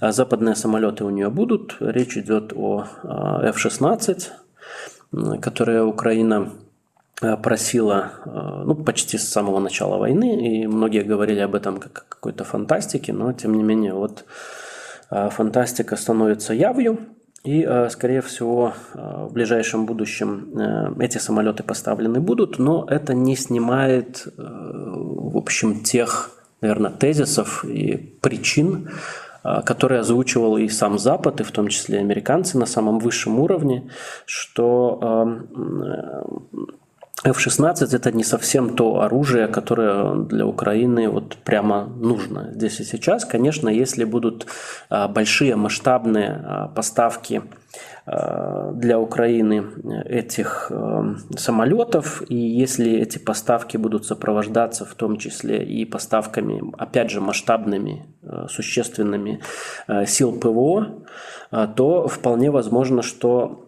а, 0.00 0.12
западные 0.12 0.54
самолеты 0.54 1.04
у 1.04 1.10
нее 1.10 1.30
будут. 1.30 1.76
Речь 1.80 2.16
идет 2.16 2.52
о 2.54 2.86
а, 3.02 3.42
F-16, 3.48 4.28
которые 5.40 5.84
Украина 5.84 6.52
а, 7.20 7.36
просила 7.36 8.12
ну, 8.64 8.74
почти 8.74 9.18
с 9.18 9.28
самого 9.28 9.58
начала 9.58 9.98
войны, 9.98 10.62
и 10.62 10.66
многие 10.66 11.02
говорили 11.02 11.40
об 11.40 11.54
этом 11.54 11.78
как 11.78 12.06
какой-то 12.08 12.44
фантастике, 12.44 13.12
но 13.12 13.32
тем 13.32 13.54
не 13.54 13.62
менее 13.62 13.94
вот 13.94 14.24
фантастика 15.08 15.96
становится 15.96 16.52
явью. 16.52 16.98
И, 17.46 17.62
э, 17.62 17.88
скорее 17.90 18.22
всего, 18.22 18.72
э, 18.94 19.26
в 19.28 19.32
ближайшем 19.32 19.86
будущем 19.86 20.50
э, 20.58 21.04
эти 21.04 21.18
самолеты 21.18 21.62
поставлены 21.62 22.18
будут, 22.18 22.58
но 22.58 22.84
это 22.90 23.14
не 23.14 23.36
снимает, 23.36 24.26
в 24.36 25.36
общем, 25.36 25.84
тех, 25.84 26.30
наверное, 26.60 26.90
тезисов 26.90 27.64
и 27.64 27.96
причин, 27.96 28.90
которые 29.64 30.00
озвучивал 30.00 30.56
и 30.56 30.68
сам 30.68 30.98
Запад, 30.98 31.40
и 31.40 31.44
в 31.44 31.52
том 31.52 31.68
числе 31.68 32.00
американцы 32.00 32.58
на 32.58 32.66
самом 32.66 32.98
высшем 32.98 33.38
уровне, 33.38 33.88
что 34.24 35.38
F-16 37.26 37.96
это 37.96 38.12
не 38.12 38.22
совсем 38.22 38.76
то 38.76 39.00
оружие, 39.00 39.48
которое 39.48 40.14
для 40.14 40.46
Украины 40.46 41.08
вот 41.08 41.36
прямо 41.38 41.84
нужно 41.84 42.52
здесь 42.52 42.80
и 42.80 42.84
сейчас. 42.84 43.24
Конечно, 43.24 43.68
если 43.68 44.04
будут 44.04 44.46
а, 44.88 45.08
большие 45.08 45.56
масштабные 45.56 46.40
а, 46.44 46.68
поставки 46.68 47.42
а, 48.06 48.70
для 48.72 49.00
Украины 49.00 49.64
этих 50.04 50.70
самолетов, 51.36 52.22
и 52.28 52.36
если 52.36 52.92
эти 52.92 53.18
поставки 53.18 53.76
будут 53.76 54.06
сопровождаться 54.06 54.84
в 54.84 54.94
том 54.94 55.16
числе 55.16 55.64
и 55.64 55.84
поставками, 55.84 56.62
опять 56.78 57.10
же, 57.10 57.20
масштабными, 57.20 58.06
существенными 58.48 59.40
сил 60.06 60.32
ПВО, 60.38 61.02
то 61.76 62.08
вполне 62.08 62.50
возможно, 62.50 63.02
что 63.02 63.65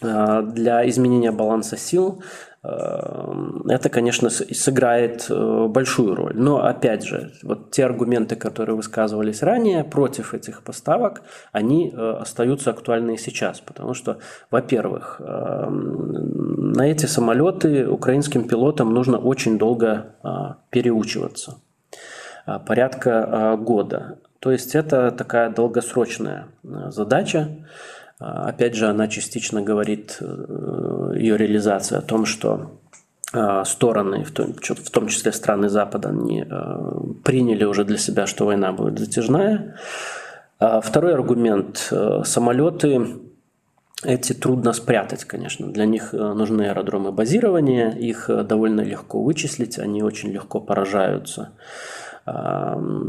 для 0.00 0.88
изменения 0.88 1.32
баланса 1.32 1.76
сил 1.76 2.22
Эм, 2.64 3.62
это, 3.68 3.88
конечно, 3.88 4.30
сыграет 4.30 5.26
э, 5.30 5.66
большую 5.68 6.16
роль. 6.16 6.32
Но, 6.34 6.64
опять 6.64 7.04
же, 7.04 7.32
вот 7.44 7.70
те 7.70 7.84
аргументы, 7.84 8.34
которые 8.34 8.74
высказывались 8.74 9.42
ранее 9.42 9.84
против 9.84 10.34
этих 10.34 10.62
поставок, 10.62 11.22
они 11.52 11.90
э, 11.90 12.10
остаются 12.20 12.70
актуальны 12.70 13.14
и 13.14 13.16
сейчас. 13.16 13.60
Потому 13.60 13.94
что, 13.94 14.18
во-первых, 14.50 15.20
на 15.20 16.82
эти 16.90 17.06
самолеты 17.06 17.88
украинским 17.88 18.48
пилотам 18.48 18.92
нужно 18.92 19.18
очень 19.18 19.58
долго 19.58 20.14
переучиваться. 20.70 21.58
Порядка 22.66 23.56
года. 23.58 24.18
То 24.40 24.50
есть 24.50 24.74
это 24.74 25.10
такая 25.10 25.50
долгосрочная 25.50 26.46
задача. 26.62 27.48
А, 28.20 28.48
опять 28.48 28.74
же, 28.74 28.88
она 28.88 29.08
частично 29.08 29.62
говорит, 29.62 30.18
э, 30.20 31.12
ее 31.16 31.36
реализация 31.36 31.98
о 31.98 32.02
том, 32.02 32.24
что 32.24 32.80
а, 33.32 33.64
стороны, 33.64 34.24
в 34.24 34.32
том, 34.32 35.08
числе 35.08 35.32
страны 35.32 35.68
Запада, 35.68 36.08
они 36.08 36.44
э, 36.48 36.80
приняли 37.24 37.64
уже 37.64 37.84
для 37.84 37.98
себя, 37.98 38.26
что 38.26 38.46
война 38.46 38.72
будет 38.72 38.98
затяжная. 38.98 39.76
А 40.58 40.80
второй 40.80 41.14
аргумент. 41.14 41.88
Э, 41.90 42.22
самолеты 42.24 43.20
эти 44.04 44.32
трудно 44.32 44.72
спрятать, 44.72 45.24
конечно. 45.24 45.66
Для 45.66 45.84
них 45.84 46.12
нужны 46.12 46.62
аэродромы 46.68 47.10
базирования, 47.10 47.90
их 47.90 48.30
довольно 48.46 48.80
легко 48.80 49.20
вычислить, 49.22 49.76
они 49.78 50.04
очень 50.04 50.30
легко 50.30 50.60
поражаются 50.60 51.50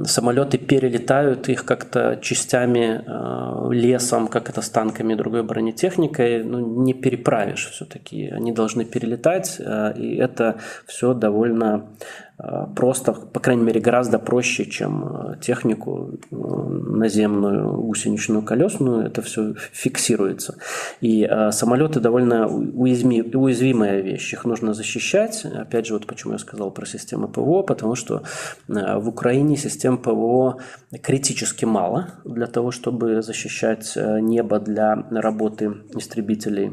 самолеты 0.05 0.58
перелетают, 0.58 1.49
их 1.49 1.65
как-то 1.65 2.19
частями 2.21 3.03
а, 3.05 3.69
лесом, 3.71 4.27
как 4.27 4.49
это 4.49 4.62
с 4.62 4.69
танками 4.69 5.13
и 5.13 5.15
другой 5.15 5.43
бронетехникой, 5.43 6.43
ну, 6.43 6.84
не 6.84 6.93
переправишь 6.93 7.69
все-таки. 7.71 8.27
Они 8.29 8.51
должны 8.51 8.86
перелетать, 8.86 9.60
а, 9.60 9.91
и 9.91 10.15
это 10.15 10.55
все 10.86 11.13
довольно 11.13 11.69
Э, 11.69 12.29
просто, 12.75 13.12
по 13.13 13.39
крайней 13.39 13.63
мере, 13.63 13.82
гораздо 13.82 14.17
проще, 14.17 14.65
чем 14.65 15.04
э, 15.04 15.36
технику 15.41 16.19
э, 16.32 16.36
наземную, 16.36 17.82
гусеничную, 17.82 18.43
колесную, 18.43 19.06
это 19.06 19.21
все 19.21 19.56
фиксируется. 19.73 20.58
И 21.02 21.30
самолеты 21.52 21.99
довольно 21.99 22.47
уязвимая, 22.47 24.02
вещь, 24.02 24.34
их 24.34 24.45
нужно 24.45 24.73
защищать. 24.73 25.45
Опять 25.45 25.88
же, 25.88 25.93
вот 25.93 26.08
почему 26.08 26.34
я 26.34 26.39
сказал 26.39 26.71
про 26.71 26.86
системы 26.86 27.28
ПВО, 27.28 27.63
потому 27.63 27.95
что 27.95 28.23
в 28.67 29.10
Украине 29.10 29.58
систем 29.58 29.97
ПВО 29.97 30.60
критически 31.02 31.65
мало 31.65 32.13
для 32.23 32.47
того, 32.47 32.71
чтобы 32.71 33.21
защищать 33.21 33.97
небо 33.97 34.60
для 34.60 34.95
работы 35.12 35.73
истребителей 35.95 36.71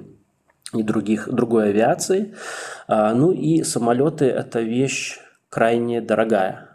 и 0.74 0.82
других, 0.82 1.28
другой 1.28 1.70
авиации. 1.70 2.34
Ну 2.88 3.32
и 3.32 3.62
самолеты– 3.62 4.24
это 4.26 4.60
вещь 4.60 5.18
крайне 5.56 6.02
дорогая. 6.02 6.68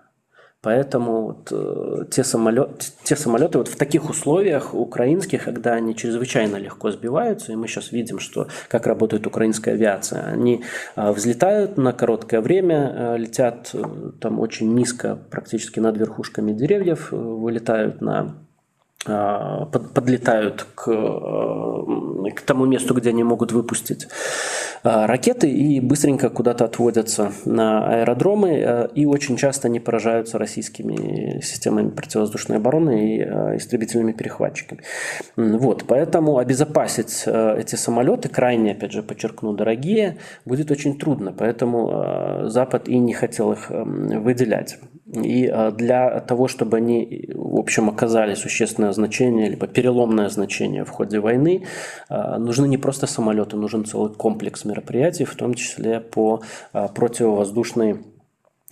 Поэтому 0.63 1.21
вот, 1.21 1.51
э, 1.51 2.05
те, 2.09 2.23
самолет, 2.23 2.91
те 3.03 3.15
самолеты 3.15 3.59
вот 3.59 3.67
в 3.67 3.75
таких 3.75 4.09
условиях 4.09 4.73
украинских, 4.73 5.43
когда 5.43 5.73
они 5.73 5.95
чрезвычайно 5.95 6.55
легко 6.57 6.89
сбиваются, 6.89 7.51
и 7.51 7.55
мы 7.55 7.67
сейчас 7.67 7.91
видим, 7.91 8.17
что, 8.17 8.47
как 8.69 8.87
работает 8.87 9.27
украинская 9.27 9.75
авиация, 9.75 10.23
они 10.33 10.63
э, 10.95 11.11
взлетают 11.11 11.77
на 11.77 11.93
короткое 11.93 12.41
время, 12.41 12.91
э, 12.95 13.17
летят 13.19 13.75
там 14.19 14.39
очень 14.39 14.73
низко, 14.73 15.15
практически 15.29 15.79
над 15.79 15.97
верхушками 15.97 16.51
деревьев, 16.51 17.11
вылетают 17.11 18.01
на 18.01 18.35
подлетают 19.03 20.67
к, 20.75 20.85
к 22.31 22.41
тому 22.41 22.65
месту, 22.65 22.93
где 22.93 23.09
они 23.09 23.23
могут 23.23 23.51
выпустить 23.51 24.07
а, 24.83 25.07
ракеты 25.07 25.49
и 25.49 25.79
быстренько 25.79 26.29
куда-то 26.29 26.65
отводятся 26.65 27.31
на 27.45 28.01
аэродромы 28.01 28.49
э, 28.49 28.87
и 28.95 29.05
очень 29.05 29.37
часто 29.37 29.69
не 29.69 29.79
поражаются 29.79 30.37
российскими 30.37 31.39
системами 31.41 31.89
противовоздушной 31.89 32.57
обороны 32.57 33.15
и 33.15 33.19
э, 33.21 33.57
истребительными 33.57 34.11
перехватчиками. 34.11 34.81
Вот, 35.35 35.85
поэтому 35.87 36.37
обезопасить 36.37 37.23
эти 37.25 37.75
самолеты, 37.75 38.29
крайне, 38.29 38.71
опять 38.71 38.91
же, 38.91 39.03
подчеркну, 39.03 39.53
дорогие, 39.53 40.17
будет 40.45 40.71
очень 40.71 40.97
трудно, 40.97 41.31
поэтому 41.31 42.47
Запад 42.47 42.87
и 42.87 42.97
не 42.97 43.13
хотел 43.13 43.51
их 43.53 43.69
эм, 43.69 44.23
выделять. 44.23 44.77
И 45.13 45.51
для 45.73 46.21
того, 46.21 46.47
чтобы 46.47 46.77
они, 46.77 47.29
в 47.33 47.59
общем, 47.59 47.89
оказали 47.89 48.33
существенное 48.33 48.93
значение, 48.93 49.49
либо 49.49 49.67
переломное 49.67 50.29
значение 50.29 50.85
в 50.85 50.89
ходе 50.89 51.19
войны, 51.19 51.65
а, 52.09 52.37
нужны 52.37 52.67
не 52.67 52.77
просто 52.77 53.07
самолеты, 53.07 53.57
нужен 53.57 53.83
целый 53.85 54.13
комплекс 54.13 54.65
мероприятий, 54.65 55.25
в 55.25 55.35
том 55.35 55.53
числе 55.53 55.99
по 55.99 56.41
а, 56.73 56.87
противовоздушной 56.87 57.97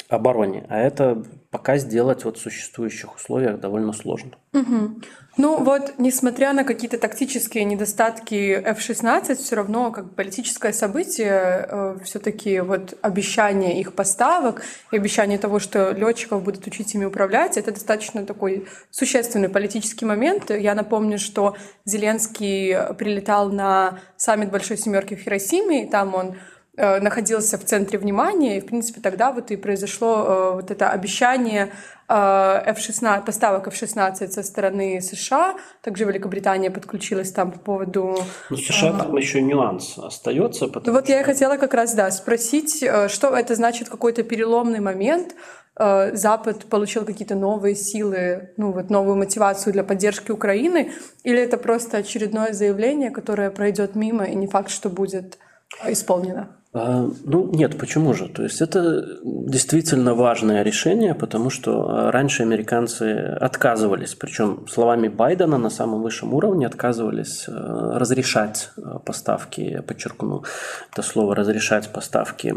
обороне. 0.08 0.66
А 0.70 0.80
это 0.80 1.24
пока 1.52 1.78
сделать 1.78 2.26
вот 2.26 2.38
в 2.38 2.42
существующих 2.42 3.16
условиях 3.16 3.60
довольно 3.60 3.92
сложно. 3.92 4.32
Угу. 4.54 5.02
Ну 5.38 5.64
вот, 5.64 5.94
несмотря 5.98 6.54
на 6.54 6.64
какие-то 6.64 7.00
тактические 7.00 7.64
недостатки 7.64 8.54
F-16, 8.54 9.36
все 9.36 9.56
равно 9.56 9.92
как 9.92 10.14
политическое 10.14 10.74
событие, 10.74 11.66
э, 11.68 11.98
все-таки 12.04 12.60
вот 12.60 12.98
обещание 13.02 13.80
их 13.80 13.94
поставок 13.94 14.62
и 14.92 14.98
обещание 14.98 15.40
того, 15.40 15.60
что 15.60 15.92
летчиков 15.92 16.44
будут 16.44 16.68
учить 16.68 16.94
ими 16.94 17.06
управлять, 17.06 17.58
это 17.58 17.72
достаточно 17.72 18.26
такой 18.26 18.68
существенный 18.92 19.50
политический 19.50 20.06
момент. 20.06 20.52
Я 20.52 20.76
напомню, 20.76 21.18
что 21.18 21.56
Зеленский 21.86 22.94
прилетал 22.96 23.50
на 23.50 24.00
саммит 24.18 24.52
Большой 24.52 24.78
Семерки 24.78 25.16
в 25.16 25.20
Хиросиме, 25.20 25.86
и 25.86 25.90
там 25.90 26.14
он 26.14 26.36
находился 26.80 27.58
в 27.58 27.66
центре 27.66 28.00
внимания, 28.00 28.58
и, 28.58 28.62
в 28.62 28.66
принципе, 28.66 29.02
тогда 29.02 29.32
вот 29.32 29.52
и 29.52 29.58
произошло 29.58 30.26
э, 30.26 30.52
вот 30.56 30.72
это 30.72 30.90
обещание 30.90 31.74
э, 32.08 32.14
F-16, 32.14 33.26
поставок 33.26 33.68
F-16 33.68 34.30
со 34.30 34.44
стороны 34.44 35.02
США. 35.02 35.56
Также 35.82 36.06
Великобритания 36.06 36.72
подключилась 36.72 37.32
там 37.34 37.52
по 37.52 37.60
поводу... 37.60 38.18
Ну, 38.50 38.58
США 38.58 38.94
там 38.94 39.18
еще 39.18 39.42
нюанс 39.42 39.98
остается. 39.98 40.68
Потому 40.68 40.96
вот 40.96 41.04
что... 41.04 41.14
я 41.14 41.20
и 41.20 41.24
хотела 41.24 41.58
как 41.58 41.74
раз, 41.74 41.94
да, 41.96 42.10
спросить, 42.12 42.86
что 43.08 43.36
это 43.36 43.56
значит 43.56 43.90
какой-то 43.90 44.24
переломный 44.24 44.80
момент, 44.80 45.36
Запад 45.76 46.66
получил 46.66 47.06
какие-то 47.06 47.36
новые 47.36 47.74
силы, 47.74 48.52
ну 48.58 48.74
вот 48.74 48.90
новую 48.90 49.16
мотивацию 49.16 49.72
для 49.72 49.86
поддержки 49.86 50.30
Украины, 50.30 50.92
или 51.24 51.40
это 51.40 51.58
просто 51.58 51.98
очередное 51.98 52.52
заявление, 52.52 53.12
которое 53.12 53.50
пройдет 53.50 53.96
мимо 53.96 54.26
и 54.26 54.36
не 54.36 54.48
факт, 54.48 54.70
что 54.70 54.90
будет 54.90 55.38
исполнено? 55.86 56.59
А, 56.72 57.10
ну 57.24 57.50
нет, 57.52 57.80
почему 57.80 58.14
же? 58.14 58.28
То 58.28 58.44
есть 58.44 58.62
это 58.62 59.18
действительно 59.24 60.14
важное 60.14 60.62
решение, 60.62 61.16
потому 61.16 61.50
что 61.50 61.90
а, 61.90 62.12
раньше 62.12 62.44
американцы 62.44 63.38
отказывались, 63.42 64.14
причем 64.14 64.68
словами 64.68 65.08
Байдена 65.08 65.58
на 65.58 65.72
самом 65.72 66.04
высшем 66.04 66.34
уровне 66.36 66.68
отказывались 66.68 67.46
а, 67.48 67.98
разрешать 67.98 68.70
поставки, 69.04 69.62
я 69.62 69.82
подчеркну 69.82 70.44
это 70.92 71.02
слово 71.02 71.36
разрешать 71.36 71.92
поставки 71.92 72.56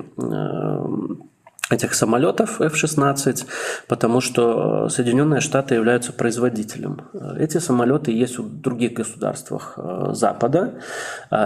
этих 1.70 1.94
самолетов 1.94 2.61
F-16, 2.61 3.46
потому 3.87 4.20
что 4.20 4.87
э, 4.87 4.90
Соединенные 4.90 5.40
Штаты 5.40 5.75
являются 5.75 6.12
производителем. 6.12 7.01
Эти 7.38 7.59
самолеты 7.59 8.12
есть 8.12 8.38
в 8.38 8.61
других 8.61 8.92
государствах 8.94 9.75
э, 9.77 10.11
Запада. 10.12 10.75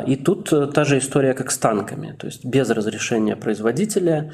И 0.07 0.17
тут 0.17 0.53
э, 0.53 0.67
та 0.67 0.85
же 0.85 0.99
история, 0.99 1.35
как 1.35 1.51
с 1.51 1.59
танками. 1.59 2.17
То 2.19 2.27
есть 2.27 2.45
без 2.45 2.71
разрешения 2.71 3.37
производителя 3.37 4.33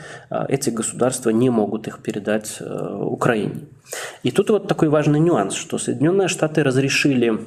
эти 0.49 0.71
государства 0.71 1.31
не 1.31 1.51
могут 1.51 1.88
их 1.88 1.99
передать 2.03 2.61
Украине. 2.61 3.66
И 4.23 4.31
тут 4.31 4.51
вот 4.51 4.68
такой 4.68 4.88
важный 4.88 5.21
нюанс, 5.21 5.55
что 5.55 5.79
Соединенные 5.79 6.29
Штаты 6.29 6.62
разрешили 6.62 7.38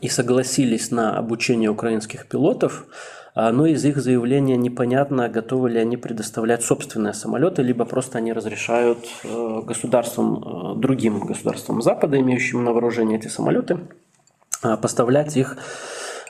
и 0.00 0.08
согласились 0.08 0.90
на 0.90 1.16
обучение 1.18 1.70
украинских 1.70 2.26
пилотов 2.26 2.86
а, 3.34 3.50
но 3.50 3.66
из 3.66 3.84
их 3.84 3.96
заявления 3.96 4.56
непонятно, 4.56 5.28
готовы 5.28 5.70
ли 5.70 5.78
они 5.78 5.96
предоставлять 5.96 6.62
собственные 6.62 7.14
самолеты, 7.14 7.62
либо 7.62 7.84
просто 7.86 8.18
они 8.18 8.32
разрешают 8.32 8.98
э, 9.24 9.60
государствам, 9.64 10.74
э, 10.76 10.78
другим 10.78 11.20
государствам 11.20 11.80
Запада, 11.80 12.20
имеющим 12.20 12.62
на 12.62 12.72
вооружении 12.72 13.16
эти 13.16 13.28
самолеты, 13.28 13.78
а, 14.62 14.76
поставлять 14.76 15.34
их 15.38 15.56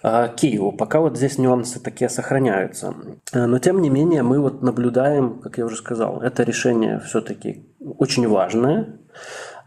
а, 0.04 0.28
Киеву. 0.28 0.70
Пока 0.70 1.00
вот 1.00 1.16
здесь 1.16 1.38
нюансы 1.38 1.80
такие 1.80 2.08
сохраняются. 2.08 2.94
Э, 3.32 3.46
но 3.46 3.58
тем 3.58 3.82
не 3.82 3.90
менее 3.90 4.22
мы 4.22 4.40
вот 4.40 4.62
наблюдаем, 4.62 5.40
как 5.40 5.58
я 5.58 5.66
уже 5.66 5.76
сказал, 5.76 6.20
это 6.22 6.44
решение 6.44 7.00
все-таки 7.00 7.66
очень 7.98 8.28
важное. 8.28 9.00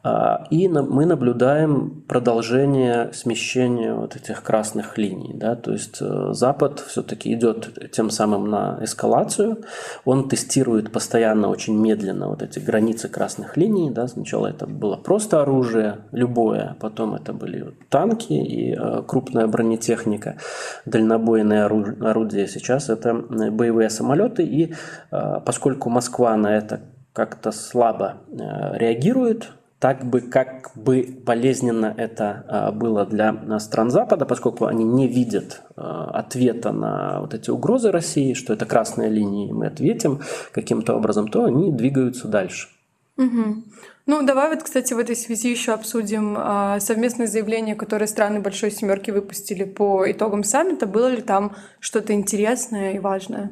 А, 0.05 0.43
и 0.51 0.67
мы 0.67 1.07
наблюдаем 1.07 2.03
продолжение 2.07 3.11
смещения 3.11 3.95
вот 3.95 4.15
этих 4.15 4.43
красных 4.43 4.99
линий. 4.99 5.33
Да? 5.33 5.55
То 5.55 5.71
есть 5.71 5.97
э, 5.99 6.27
Запад 6.31 6.79
все-таки 6.79 7.33
идет 7.33 7.91
тем 7.91 8.11
самым 8.11 8.47
на 8.51 8.77
эскалацию. 8.81 9.63
Он 10.03 10.29
тестирует 10.29 10.91
постоянно 10.91 11.49
очень 11.49 11.75
медленно 11.75 12.27
вот 12.27 12.43
эти 12.43 12.59
границы 12.59 13.09
красных 13.09 13.57
линий. 13.57 13.89
Да? 13.89 14.07
Сначала 14.07 14.45
это 14.45 14.67
было 14.67 14.95
просто 14.95 15.41
оружие, 15.41 16.01
любое, 16.11 16.77
потом 16.79 17.15
это 17.15 17.33
были 17.33 17.73
танки 17.89 18.33
и 18.33 18.75
э, 18.77 19.01
крупная 19.07 19.47
бронетехника, 19.47 20.37
дальнобойные 20.85 21.63
орудия. 21.63 22.47
Сейчас 22.47 22.89
это 22.89 23.09
э, 23.09 23.49
боевые 23.49 23.89
самолеты. 23.89 24.43
И 24.43 24.75
поскольку 25.09 25.89
Москва 25.89 26.37
на 26.37 26.55
это 26.55 26.81
как-то 27.13 27.51
слабо 27.51 28.17
реагирует, 28.29 29.49
так 29.85 30.03
бы, 30.03 30.21
как 30.21 30.71
бы 30.73 31.07
болезненно 31.27 31.93
это 31.95 32.43
а, 32.47 32.71
было 32.71 33.05
для 33.05 33.59
стран 33.59 33.91
Запада, 33.91 34.25
поскольку 34.25 34.65
они 34.65 34.83
не 34.83 35.07
видят 35.07 35.61
а, 35.75 36.05
ответа 36.05 36.71
на 36.71 37.19
вот 37.21 37.35
эти 37.35 37.51
угрозы 37.51 37.91
России, 37.91 38.33
что 38.33 38.51
это 38.53 38.65
красная 38.65 39.09
линия, 39.09 39.47
и 39.47 39.53
мы 39.53 39.67
ответим 39.67 40.21
каким-то 40.53 40.95
образом, 40.95 41.27
то 41.27 41.43
они 41.43 41.71
двигаются 41.71 42.27
дальше. 42.27 42.69
Угу. 43.17 43.63
Ну, 44.07 44.25
давай 44.25 44.49
вот, 44.49 44.63
кстати, 44.63 44.95
в 44.95 44.97
этой 44.97 45.15
связи 45.15 45.51
еще 45.51 45.73
обсудим 45.73 46.35
совместное 46.79 47.27
заявление, 47.27 47.75
которое 47.75 48.07
страны 48.07 48.39
Большой 48.39 48.71
Семерки 48.71 49.11
выпустили 49.11 49.65
по 49.65 50.09
итогам 50.09 50.43
саммита. 50.43 50.87
Было 50.87 51.09
ли 51.09 51.21
там 51.21 51.55
что-то 51.79 52.13
интересное 52.13 52.93
и 52.93 52.99
важное? 52.99 53.51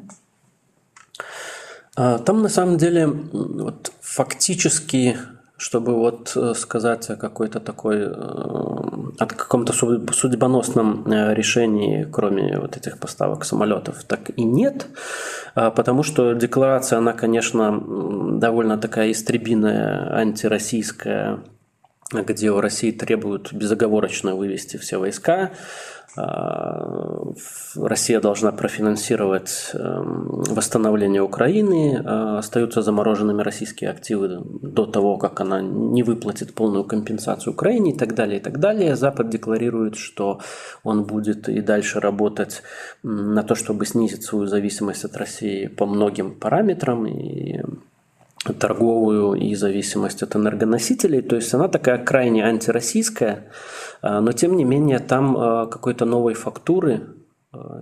Там 1.93 2.41
на 2.41 2.49
самом 2.49 2.79
деле 2.79 3.05
вот, 3.05 3.91
фактически 4.01 5.15
чтобы 5.63 5.95
вот 5.95 6.33
э, 6.35 6.53
сказать 6.55 7.09
о 7.09 7.15
какой-то 7.15 7.61
такой, 7.61 7.99
э, 8.01 8.11
о 8.11 9.25
каком-то 9.25 9.71
судьбоносном 9.71 11.07
э, 11.07 11.33
решении, 11.33 12.03
кроме 12.03 12.59
вот 12.59 12.75
этих 12.75 12.97
поставок 12.97 13.45
самолетов, 13.45 14.03
так 14.03 14.31
и 14.35 14.43
нет, 14.43 14.87
а, 15.55 15.71
потому 15.71 16.03
что 16.03 16.33
декларация, 16.33 16.99
она, 16.99 17.13
конечно, 17.13 17.81
довольно 18.39 18.77
такая 18.77 19.11
истребиная, 19.11 20.13
антироссийская, 20.13 21.39
где 22.21 22.51
у 22.51 22.61
России 22.61 22.91
требуют 22.91 23.51
безоговорочно 23.53 24.35
вывести 24.35 24.77
все 24.77 24.97
войска, 24.97 25.51
а, 26.15 27.33
Россия 27.75 28.19
должна 28.19 28.51
профинансировать 28.51 29.71
эм, 29.73 30.43
восстановление 30.43 31.23
Украины, 31.23 32.03
а, 32.05 32.37
остаются 32.37 32.83
замороженными 32.83 33.41
российские 33.41 33.89
активы 33.89 34.41
до 34.43 34.85
того, 34.85 35.17
как 35.17 35.41
она 35.41 35.61
не 35.61 36.03
выплатит 36.03 36.53
полную 36.53 36.83
компенсацию 36.83 37.53
Украине 37.53 37.93
и 37.93 37.97
так 37.97 38.13
далее, 38.13 38.39
и 38.39 38.43
так 38.43 38.59
далее. 38.59 38.95
Запад 38.95 39.29
декларирует, 39.29 39.95
что 39.95 40.39
он 40.83 41.03
будет 41.05 41.49
и 41.49 41.61
дальше 41.61 41.99
работать 41.99 42.61
на 43.01 43.41
то, 43.41 43.55
чтобы 43.55 43.87
снизить 43.87 44.23
свою 44.23 44.45
зависимость 44.45 45.05
от 45.05 45.17
России 45.17 45.65
по 45.65 45.87
многим 45.87 46.35
параметрам, 46.35 47.07
и 47.07 47.59
торговую 48.43 49.33
и 49.33 49.55
зависимость 49.55 50.23
от 50.23 50.35
энергоносителей. 50.35 51.21
То 51.21 51.35
есть 51.35 51.53
она 51.53 51.67
такая 51.67 52.03
крайне 52.03 52.45
антироссийская, 52.45 53.47
а, 54.01 54.21
но 54.21 54.31
тем 54.33 54.55
не 54.55 54.65
менее 54.65 54.99
там 54.99 55.37
а, 55.37 55.65
какой-то 55.67 56.05
новой 56.05 56.33
фактуры 56.33 57.22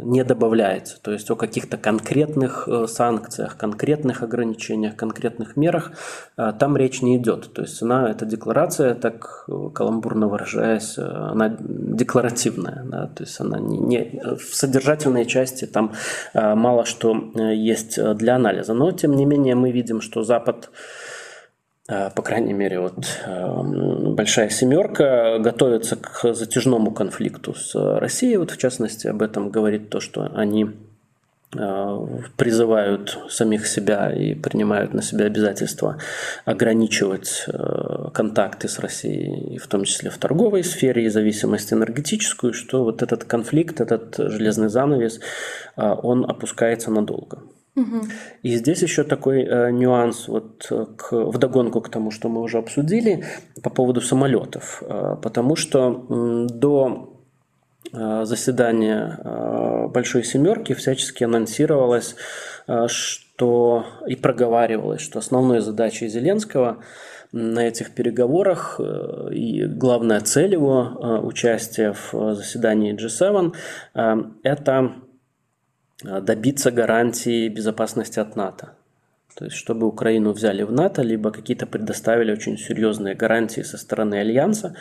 не 0.03 0.23
добавляется. 0.23 1.01
То 1.01 1.11
есть 1.11 1.29
о 1.31 1.35
каких-то 1.35 1.77
конкретных 1.77 2.67
э, 2.67 2.87
санкциях, 2.87 3.57
конкретных 3.57 4.21
ограничениях, 4.21 4.95
конкретных 4.95 5.55
мерах 5.55 5.91
там 6.35 6.75
речь 6.75 7.01
не 7.01 7.17
идет. 7.17 7.53
То 7.53 7.61
есть 7.61 7.81
она, 7.81 8.09
эта 8.09 8.25
декларация, 8.25 8.95
так 8.95 9.45
э, 9.47 9.69
каламбурно 9.73 10.27
выражаясь, 10.27 10.97
э, 10.97 11.01
она 11.01 11.55
декларативная. 11.59 12.83
Да? 12.85 13.07
То 13.07 13.23
есть 13.23 13.39
она 13.39 13.59
не, 13.59 13.77
не, 13.77 14.21
в 14.35 14.55
содержательной 14.55 15.25
части 15.25 15.65
там 15.65 15.93
мало 16.33 16.85
что 16.85 17.15
есть 17.35 17.97
для 18.15 18.35
анализа. 18.35 18.73
Но 18.73 18.91
тем 18.91 19.15
не 19.15 19.25
менее 19.25 19.55
мы 19.55 19.71
видим, 19.71 20.01
что 20.01 20.23
Запад 20.23 20.69
Э, 20.69 21.10
по 22.15 22.21
крайней 22.21 22.53
мере, 22.53 22.79
вот 22.79 23.19
эм, 23.25 24.15
Большая 24.15 24.49
Семерка 24.49 25.39
готовится 25.39 25.97
к 25.97 26.33
затяжному 26.33 26.91
конфликту 26.91 27.53
с 27.53 27.75
Россией. 27.99 28.37
Вот 28.37 28.51
в 28.51 28.57
частности 28.57 29.07
об 29.07 29.21
этом 29.21 29.49
говорит 29.49 29.89
то, 29.89 29.99
что 29.99 30.31
они 30.33 30.69
э, 31.53 32.07
призывают 32.37 33.19
самих 33.29 33.67
себя 33.67 34.09
и 34.09 34.35
принимают 34.35 34.93
на 34.93 35.01
себя 35.01 35.25
обязательства 35.25 35.97
ограничивать 36.45 37.43
э, 37.47 38.09
контакты 38.13 38.69
с 38.69 38.79
Россией, 38.79 39.57
в 39.57 39.67
том 39.67 39.83
числе 39.83 40.09
в 40.09 40.17
торговой 40.17 40.63
сфере 40.63 41.03
и 41.03 41.09
зависимость 41.09 41.73
энергетическую, 41.73 42.53
что 42.53 42.85
вот 42.85 43.01
этот 43.01 43.25
конфликт, 43.25 43.81
этот 43.81 44.15
железный 44.17 44.69
занавес, 44.69 45.19
он 45.75 46.23
опускается 46.23 46.89
надолго. 46.89 47.39
И 48.43 48.55
здесь 48.55 48.81
еще 48.81 49.03
такой 49.03 49.43
э, 49.43 49.71
нюанс 49.71 50.27
вот 50.27 50.67
э, 50.69 50.85
к, 50.97 51.13
вдогонку 51.13 51.79
к 51.79 51.89
тому, 51.89 52.11
что 52.11 52.27
мы 52.27 52.41
уже 52.41 52.57
обсудили 52.57 53.23
по 53.63 53.69
поводу 53.69 54.01
самолетов, 54.01 54.83
э, 54.85 55.15
потому 55.21 55.55
что 55.55 56.05
э, 56.09 56.47
до 56.53 57.17
заседания 57.93 59.19
Большой 59.93 60.23
Семерки 60.23 60.73
всячески 60.73 61.25
анонсировалось, 61.25 62.15
что 62.87 63.31
что 63.41 63.85
и 64.05 64.15
проговаривалось, 64.15 65.01
что 65.01 65.17
основной 65.17 65.61
задачей 65.61 66.07
Зеленского 66.07 66.83
на 67.31 67.67
этих 67.67 67.89
переговорах 67.95 68.79
э, 68.79 69.33
и 69.33 69.65
главная 69.65 70.21
цель 70.21 70.53
его 70.53 70.83
э, 70.83 71.25
участия 71.25 71.93
в 71.93 72.35
заседании 72.35 72.93
G7– 72.93 73.55
это 74.43 74.91
добиться 76.03 76.71
гарантии 76.71 77.47
безопасности 77.49 78.19
от 78.19 78.35
НАТО. 78.35 78.73
То 79.35 79.45
есть, 79.45 79.55
чтобы 79.55 79.87
Украину 79.87 80.33
взяли 80.33 80.63
в 80.63 80.71
НАТО, 80.71 81.01
либо 81.01 81.31
какие-то 81.31 81.65
предоставили 81.65 82.31
очень 82.31 82.57
серьезные 82.57 83.15
гарантии 83.15 83.61
со 83.61 83.77
стороны 83.77 84.15
Альянса, 84.15 84.75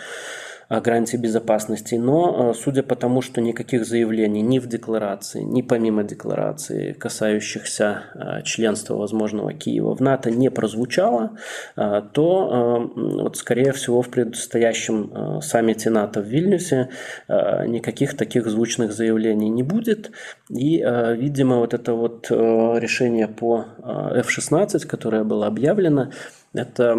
гарантии 0.70 1.16
безопасности, 1.16 1.96
но 1.96 2.54
судя 2.54 2.84
по 2.84 2.94
тому, 2.94 3.22
что 3.22 3.40
никаких 3.40 3.84
заявлений 3.84 4.40
ни 4.40 4.60
в 4.60 4.68
декларации, 4.68 5.42
ни 5.42 5.62
помимо 5.62 6.04
декларации, 6.04 6.92
касающихся 6.92 8.42
членства 8.44 8.94
возможного 8.94 9.52
Киева 9.52 9.96
в 9.96 10.00
НАТО, 10.00 10.30
не 10.30 10.48
прозвучало, 10.48 11.36
то 11.74 12.92
вот, 12.94 13.36
скорее 13.36 13.72
всего 13.72 14.00
в 14.00 14.10
предстоящем 14.10 15.40
саммите 15.42 15.90
НАТО 15.90 16.20
в 16.20 16.26
Вильнюсе 16.26 16.90
никаких 17.28 18.16
таких 18.16 18.46
звучных 18.46 18.92
заявлений 18.92 19.48
не 19.48 19.64
будет. 19.64 20.12
И, 20.48 20.76
видимо, 20.78 21.58
вот 21.58 21.74
это 21.74 21.94
вот 21.94 22.30
решение 22.30 23.26
по 23.26 23.64
F-16, 23.82 24.86
которое 24.86 25.24
было 25.24 25.48
объявлено, 25.48 26.10
это 26.54 26.96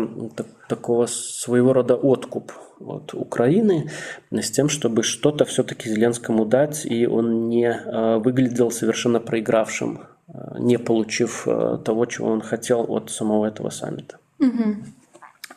такого 0.67 1.05
своего 1.05 1.71
рода 1.71 1.95
откуп 1.95 2.51
от 2.87 3.13
Украины 3.13 3.89
с 4.31 4.51
тем, 4.51 4.69
чтобы 4.69 5.03
что-то 5.03 5.45
все-таки 5.45 5.89
Зеленскому 5.89 6.45
дать, 6.45 6.85
и 6.85 7.07
он 7.07 7.49
не 7.49 7.67
э, 7.67 8.17
выглядел 8.17 8.71
совершенно 8.71 9.19
проигравшим, 9.19 10.01
э, 10.27 10.57
не 10.59 10.77
получив 10.77 11.47
э, 11.47 11.77
того, 11.83 12.05
чего 12.05 12.29
он 12.29 12.41
хотел 12.41 12.85
от 12.89 13.09
самого 13.09 13.45
этого 13.45 13.69
саммита. 13.69 14.17
Угу. 14.39 14.75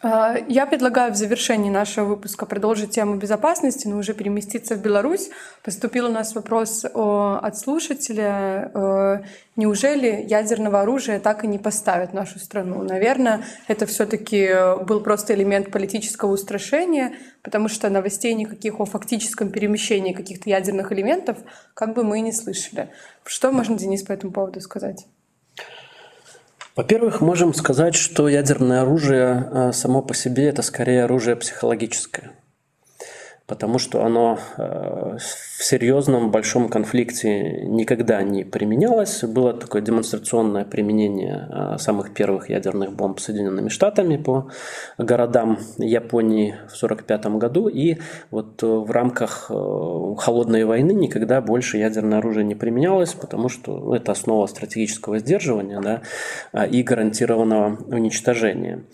А, 0.07 0.37
я 0.49 0.67
предлагаю 0.67 1.14
в 1.14 1.17
завершении 1.17 1.71
нашего 1.71 2.05
выпуска 2.05 2.45
продолжить 2.45 2.90
тему 2.90 3.17
безопасности, 3.17 3.88
но 3.88 3.97
уже 3.97 4.12
переместиться 4.12 4.75
в 4.75 4.83
Беларусь. 4.83 5.31
Поступил 5.62 6.07
у 6.07 6.11
нас 6.11 6.35
вопрос 6.35 6.85
от 6.85 7.57
слушателя. 7.57 8.71
Э, 8.75 9.23
неужели 9.57 10.23
ядерного 10.29 10.83
оружия 10.83 11.21
так 11.21 11.45
и 11.45 11.47
не 11.47 11.59
поставят 11.59 12.11
в 12.11 12.12
нашу 12.12 12.38
страну? 12.38 12.83
Наверное, 12.83 13.45
это 13.67 13.87
все-таки 13.87 14.51
был 14.85 15.01
просто 15.01 15.33
элемент 15.33 15.71
политического 15.71 16.33
устрашения, 16.33 17.14
потому 17.40 17.69
что 17.69 17.88
новостей 17.88 18.35
никаких 18.35 18.81
о 18.81 18.85
фактическом 18.85 19.49
перемещении 19.49 20.12
каких-то 20.12 20.51
ядерных 20.51 20.93
элементов 20.93 21.38
как 21.73 21.95
бы 21.95 22.05
мы 22.05 22.19
и 22.19 22.21
не 22.21 22.33
слышали. 22.33 22.90
Что 23.25 23.53
можно, 23.53 23.79
Денис, 23.79 24.03
по 24.03 24.12
этому 24.12 24.35
поводу 24.35 24.61
сказать? 24.61 25.07
Во-первых, 26.76 27.20
можем 27.20 27.54
сказать, 27.54 27.94
что 27.94 28.28
ядерное 28.28 28.82
оружие 28.82 29.48
э, 29.50 29.72
само 29.72 30.02
по 30.02 30.12
себе 30.12 30.46
это 30.48 30.62
скорее 30.62 31.04
оружие 31.04 31.37
психологическое 31.37 32.32
потому 33.46 33.78
что 33.78 34.04
оно 34.04 34.38
э, 34.57 35.16
в 35.18 35.62
серьезном 35.62 36.30
большом 36.30 36.68
конфликте 36.68 37.66
никогда 37.66 38.22
не 38.22 38.42
применялось. 38.42 39.22
Было 39.22 39.52
такое 39.52 39.83
демонстрационное 39.83 40.64
применение 40.64 41.48
э, 41.50 41.78
самых 41.78 42.14
первых 42.14 42.48
ядерных 42.48 42.94
бомб 42.94 43.20
Соединенными 43.20 43.68
Штатами 43.68 44.16
по 44.16 44.50
городам 44.96 45.59
Японии 45.76 46.52
в 46.68 46.83
1945 46.83 47.26
году. 47.38 47.68
И 47.68 47.98
вот 48.30 48.62
э, 48.62 48.66
в 48.66 48.90
рамках 48.90 49.44
холодной 49.48 50.64
войны 50.64 50.92
никогда 50.92 51.42
больше 51.42 51.76
ядерное 51.76 52.18
оружие 52.18 52.44
не 52.44 52.54
применялось, 52.54 53.12
потому 53.12 53.48
что 53.48 53.94
это 53.94 54.12
основа 54.12 54.46
стратегического 54.46 55.18
сдерживания 55.18 55.80
да, 55.80 56.64
и 56.64 56.83
гарантированного 56.83 57.78
уничтожения. 57.88 58.85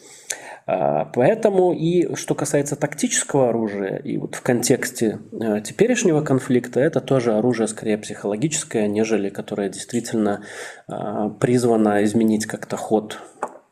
А, 0.72 1.04
поэтому 1.06 1.72
и 1.72 2.14
что 2.14 2.36
касается 2.36 2.76
тактического 2.76 3.48
оружия, 3.48 3.96
и 3.96 4.16
вот 4.18 4.36
в 4.36 4.42
контексте 4.42 5.18
э, 5.32 5.60
теперешнего 5.62 6.20
конфликта, 6.20 6.78
это 6.78 7.00
тоже 7.00 7.32
оружие 7.32 7.66
скорее 7.66 7.98
психологическое, 7.98 8.86
нежели 8.86 9.30
которое 9.30 9.68
действительно 9.68 10.44
а, 10.86 11.28
призвано 11.30 12.04
изменить 12.04 12.46
как-то 12.46 12.76
ход 12.76 13.18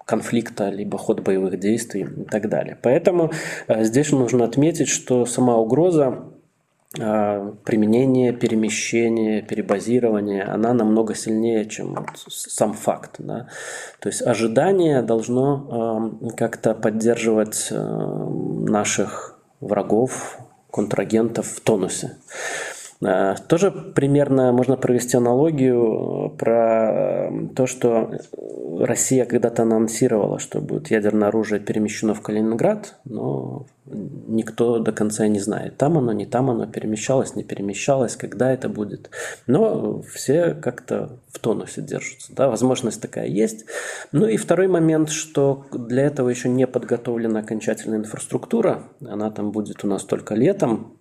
конфликта, 0.04 0.70
либо 0.70 0.98
ход 0.98 1.20
боевых 1.20 1.60
действий 1.60 2.02
и 2.02 2.24
так 2.24 2.48
далее. 2.48 2.76
Поэтому 2.82 3.30
э, 3.68 3.84
здесь 3.84 4.10
нужно 4.10 4.44
отметить, 4.44 4.88
что 4.88 5.24
сама 5.24 5.56
угроза 5.56 6.24
применение, 6.92 8.32
перемещение, 8.32 9.42
перебазирование, 9.42 10.44
она 10.44 10.72
намного 10.72 11.14
сильнее, 11.14 11.66
чем 11.66 12.06
сам 12.28 12.72
факт. 12.72 13.16
Да? 13.18 13.48
То 14.00 14.08
есть 14.08 14.22
ожидание 14.22 15.02
должно 15.02 16.18
как-то 16.36 16.74
поддерживать 16.74 17.68
наших 17.70 19.38
врагов, 19.60 20.38
контрагентов 20.70 21.46
в 21.46 21.60
тонусе. 21.60 22.16
А, 23.04 23.36
тоже 23.36 23.70
примерно 23.70 24.52
можно 24.52 24.76
провести 24.76 25.16
аналогию 25.16 26.34
про 26.36 27.30
то, 27.54 27.66
что 27.66 28.10
Россия 28.80 29.24
когда-то 29.24 29.62
анонсировала, 29.62 30.38
что 30.38 30.60
будет 30.60 30.90
ядерное 30.90 31.28
оружие 31.28 31.60
перемещено 31.60 32.14
в 32.14 32.20
Калининград, 32.20 32.96
но 33.04 33.66
никто 33.84 34.80
до 34.80 34.92
конца 34.92 35.26
не 35.28 35.38
знает, 35.38 35.76
там 35.76 35.96
оно, 35.96 36.12
не 36.12 36.26
там 36.26 36.50
оно, 36.50 36.66
перемещалось, 36.66 37.36
не 37.36 37.44
перемещалось, 37.44 38.16
когда 38.16 38.52
это 38.52 38.68
будет. 38.68 39.10
Но 39.46 40.02
все 40.02 40.54
как-то 40.54 41.18
в 41.28 41.38
тонусе 41.38 41.82
держатся. 41.82 42.32
Да? 42.34 42.48
Возможность 42.48 43.00
такая 43.00 43.26
есть. 43.26 43.64
Ну 44.10 44.26
и 44.26 44.36
второй 44.36 44.66
момент, 44.66 45.10
что 45.10 45.66
для 45.72 46.04
этого 46.04 46.28
еще 46.28 46.48
не 46.48 46.66
подготовлена 46.66 47.40
окончательная 47.40 47.98
инфраструктура. 47.98 48.84
Она 49.00 49.30
там 49.30 49.52
будет 49.52 49.84
у 49.84 49.86
нас 49.86 50.04
только 50.04 50.34
летом, 50.34 50.98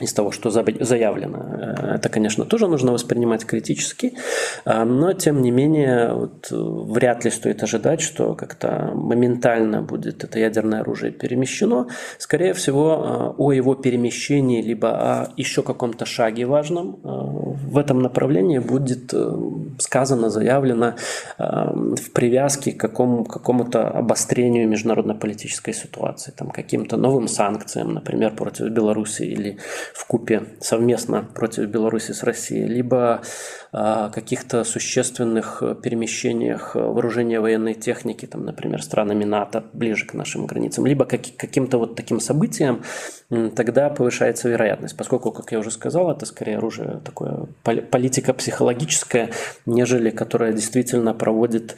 из 0.00 0.12
того, 0.12 0.32
что 0.32 0.50
заявлено. 0.50 1.38
Э, 1.38 1.94
это, 1.94 2.08
конечно, 2.08 2.44
тоже 2.44 2.66
нужно 2.66 2.92
воспринимать 2.92 3.44
критически, 3.44 4.14
э, 4.64 4.84
но, 4.84 5.12
тем 5.12 5.40
не 5.40 5.52
менее, 5.52 6.12
вот, 6.12 6.48
вряд 6.50 7.24
ли 7.24 7.30
стоит 7.30 7.62
ожидать, 7.62 8.00
что 8.00 8.34
как-то 8.34 8.90
моментально 8.94 9.82
будет 9.82 10.24
это 10.24 10.40
ядерное 10.40 10.80
оружие 10.80 11.12
перемещено. 11.12 11.86
Скорее 12.18 12.54
всего, 12.54 13.34
э, 13.38 13.42
о 13.42 13.52
его 13.52 13.76
перемещении, 13.76 14.62
либо 14.62 14.88
о 14.88 15.28
еще 15.36 15.62
каком-то 15.62 16.06
шаге 16.06 16.46
важном 16.46 16.98
в 17.04 17.78
этом 17.78 18.02
направлении 18.02 18.58
будет 18.58 19.14
сказано, 19.78 20.30
заявлено 20.30 20.94
в 21.38 22.10
привязке 22.12 22.72
к 22.72 22.80
какому, 22.80 23.24
какому-то 23.24 23.88
обострению 23.88 24.68
международно-политической 24.68 25.72
ситуации, 25.72 26.32
там, 26.36 26.50
каким-то 26.50 26.96
новым 26.96 27.28
санкциям, 27.28 27.94
например, 27.94 28.34
против 28.34 28.70
Беларуси 28.70 29.22
или 29.22 29.58
в 29.92 30.06
купе 30.06 30.42
совместно 30.60 31.22
против 31.34 31.66
Беларуси 31.66 32.12
с 32.12 32.22
Россией, 32.22 32.66
либо 32.66 33.22
о 33.72 34.08
каких-то 34.10 34.62
существенных 34.62 35.62
перемещениях 35.82 36.76
вооружения 36.76 37.40
военной 37.40 37.74
техники, 37.74 38.24
там, 38.26 38.44
например, 38.44 38.82
странами 38.82 39.24
НАТО 39.24 39.64
ближе 39.72 40.06
к 40.06 40.14
нашим 40.14 40.46
границам, 40.46 40.86
либо 40.86 41.04
как, 41.04 41.22
каким-то 41.36 41.78
вот 41.78 41.96
таким 41.96 42.20
событиям, 42.20 42.82
тогда 43.56 43.90
повышается 43.90 44.48
вероятность, 44.48 44.96
поскольку, 44.96 45.32
как 45.32 45.50
я 45.50 45.58
уже 45.58 45.72
сказал, 45.72 46.10
это 46.10 46.24
скорее 46.24 46.58
оружие 46.58 47.00
такое 47.04 47.46
политика 47.62 48.32
психологическая, 48.32 49.30
нежели 49.66 50.10
которая 50.10 50.52
действительно 50.52 51.12
проводит 51.12 51.76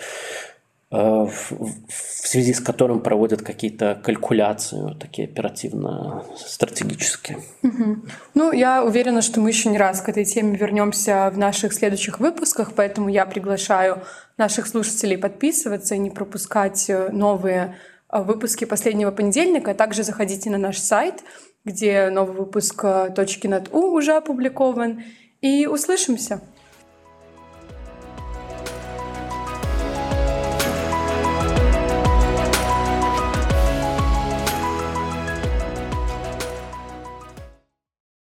в 0.89 1.91
связи 1.91 2.55
с 2.55 2.61
которым 2.61 3.01
проводят 3.01 3.43
какие-то 3.43 4.01
калькуляции 4.05 4.97
такие 5.01 5.27
оперативно-стратегические. 5.27 7.39
Угу. 7.65 7.97
Ну, 8.35 8.53
я 8.53 8.85
уверена, 8.85 9.21
что 9.21 9.41
мы 9.41 9.51
еще 9.51 9.69
не 9.69 9.79
раз 9.79 10.01
к 10.01 10.09
этой 10.09 10.25
теме 10.25 10.57
вернемся 10.57 11.29
в 11.35 11.39
наших 11.39 11.73
следующих 11.73 12.21
выпусках, 12.21 12.75
поэтому 12.75 13.09
я 13.09 13.27
приглашаю 13.27 14.05
наших 14.37 14.69
слушателей 14.69 15.19
подписываться 15.19 15.97
и 15.97 15.99
не 15.99 16.11
пропускать 16.11 16.89
э, 16.89 17.09
новые 17.11 17.75
э, 18.09 18.23
выпуски 18.23 18.65
последнего 18.65 19.11
понедельника. 19.11 19.75
Также 19.75 20.05
заходите 20.05 20.51
на 20.51 20.59
наш 20.59 20.79
сайт, 20.79 21.25
где 21.65 22.11
новый 22.11 22.37
выпуск 22.37 22.85
«Точки 23.17 23.49
над 23.49 23.75
У» 23.75 23.93
уже 23.93 24.13
опубликован. 24.13 25.03
И 25.41 25.67
услышимся! 25.67 26.43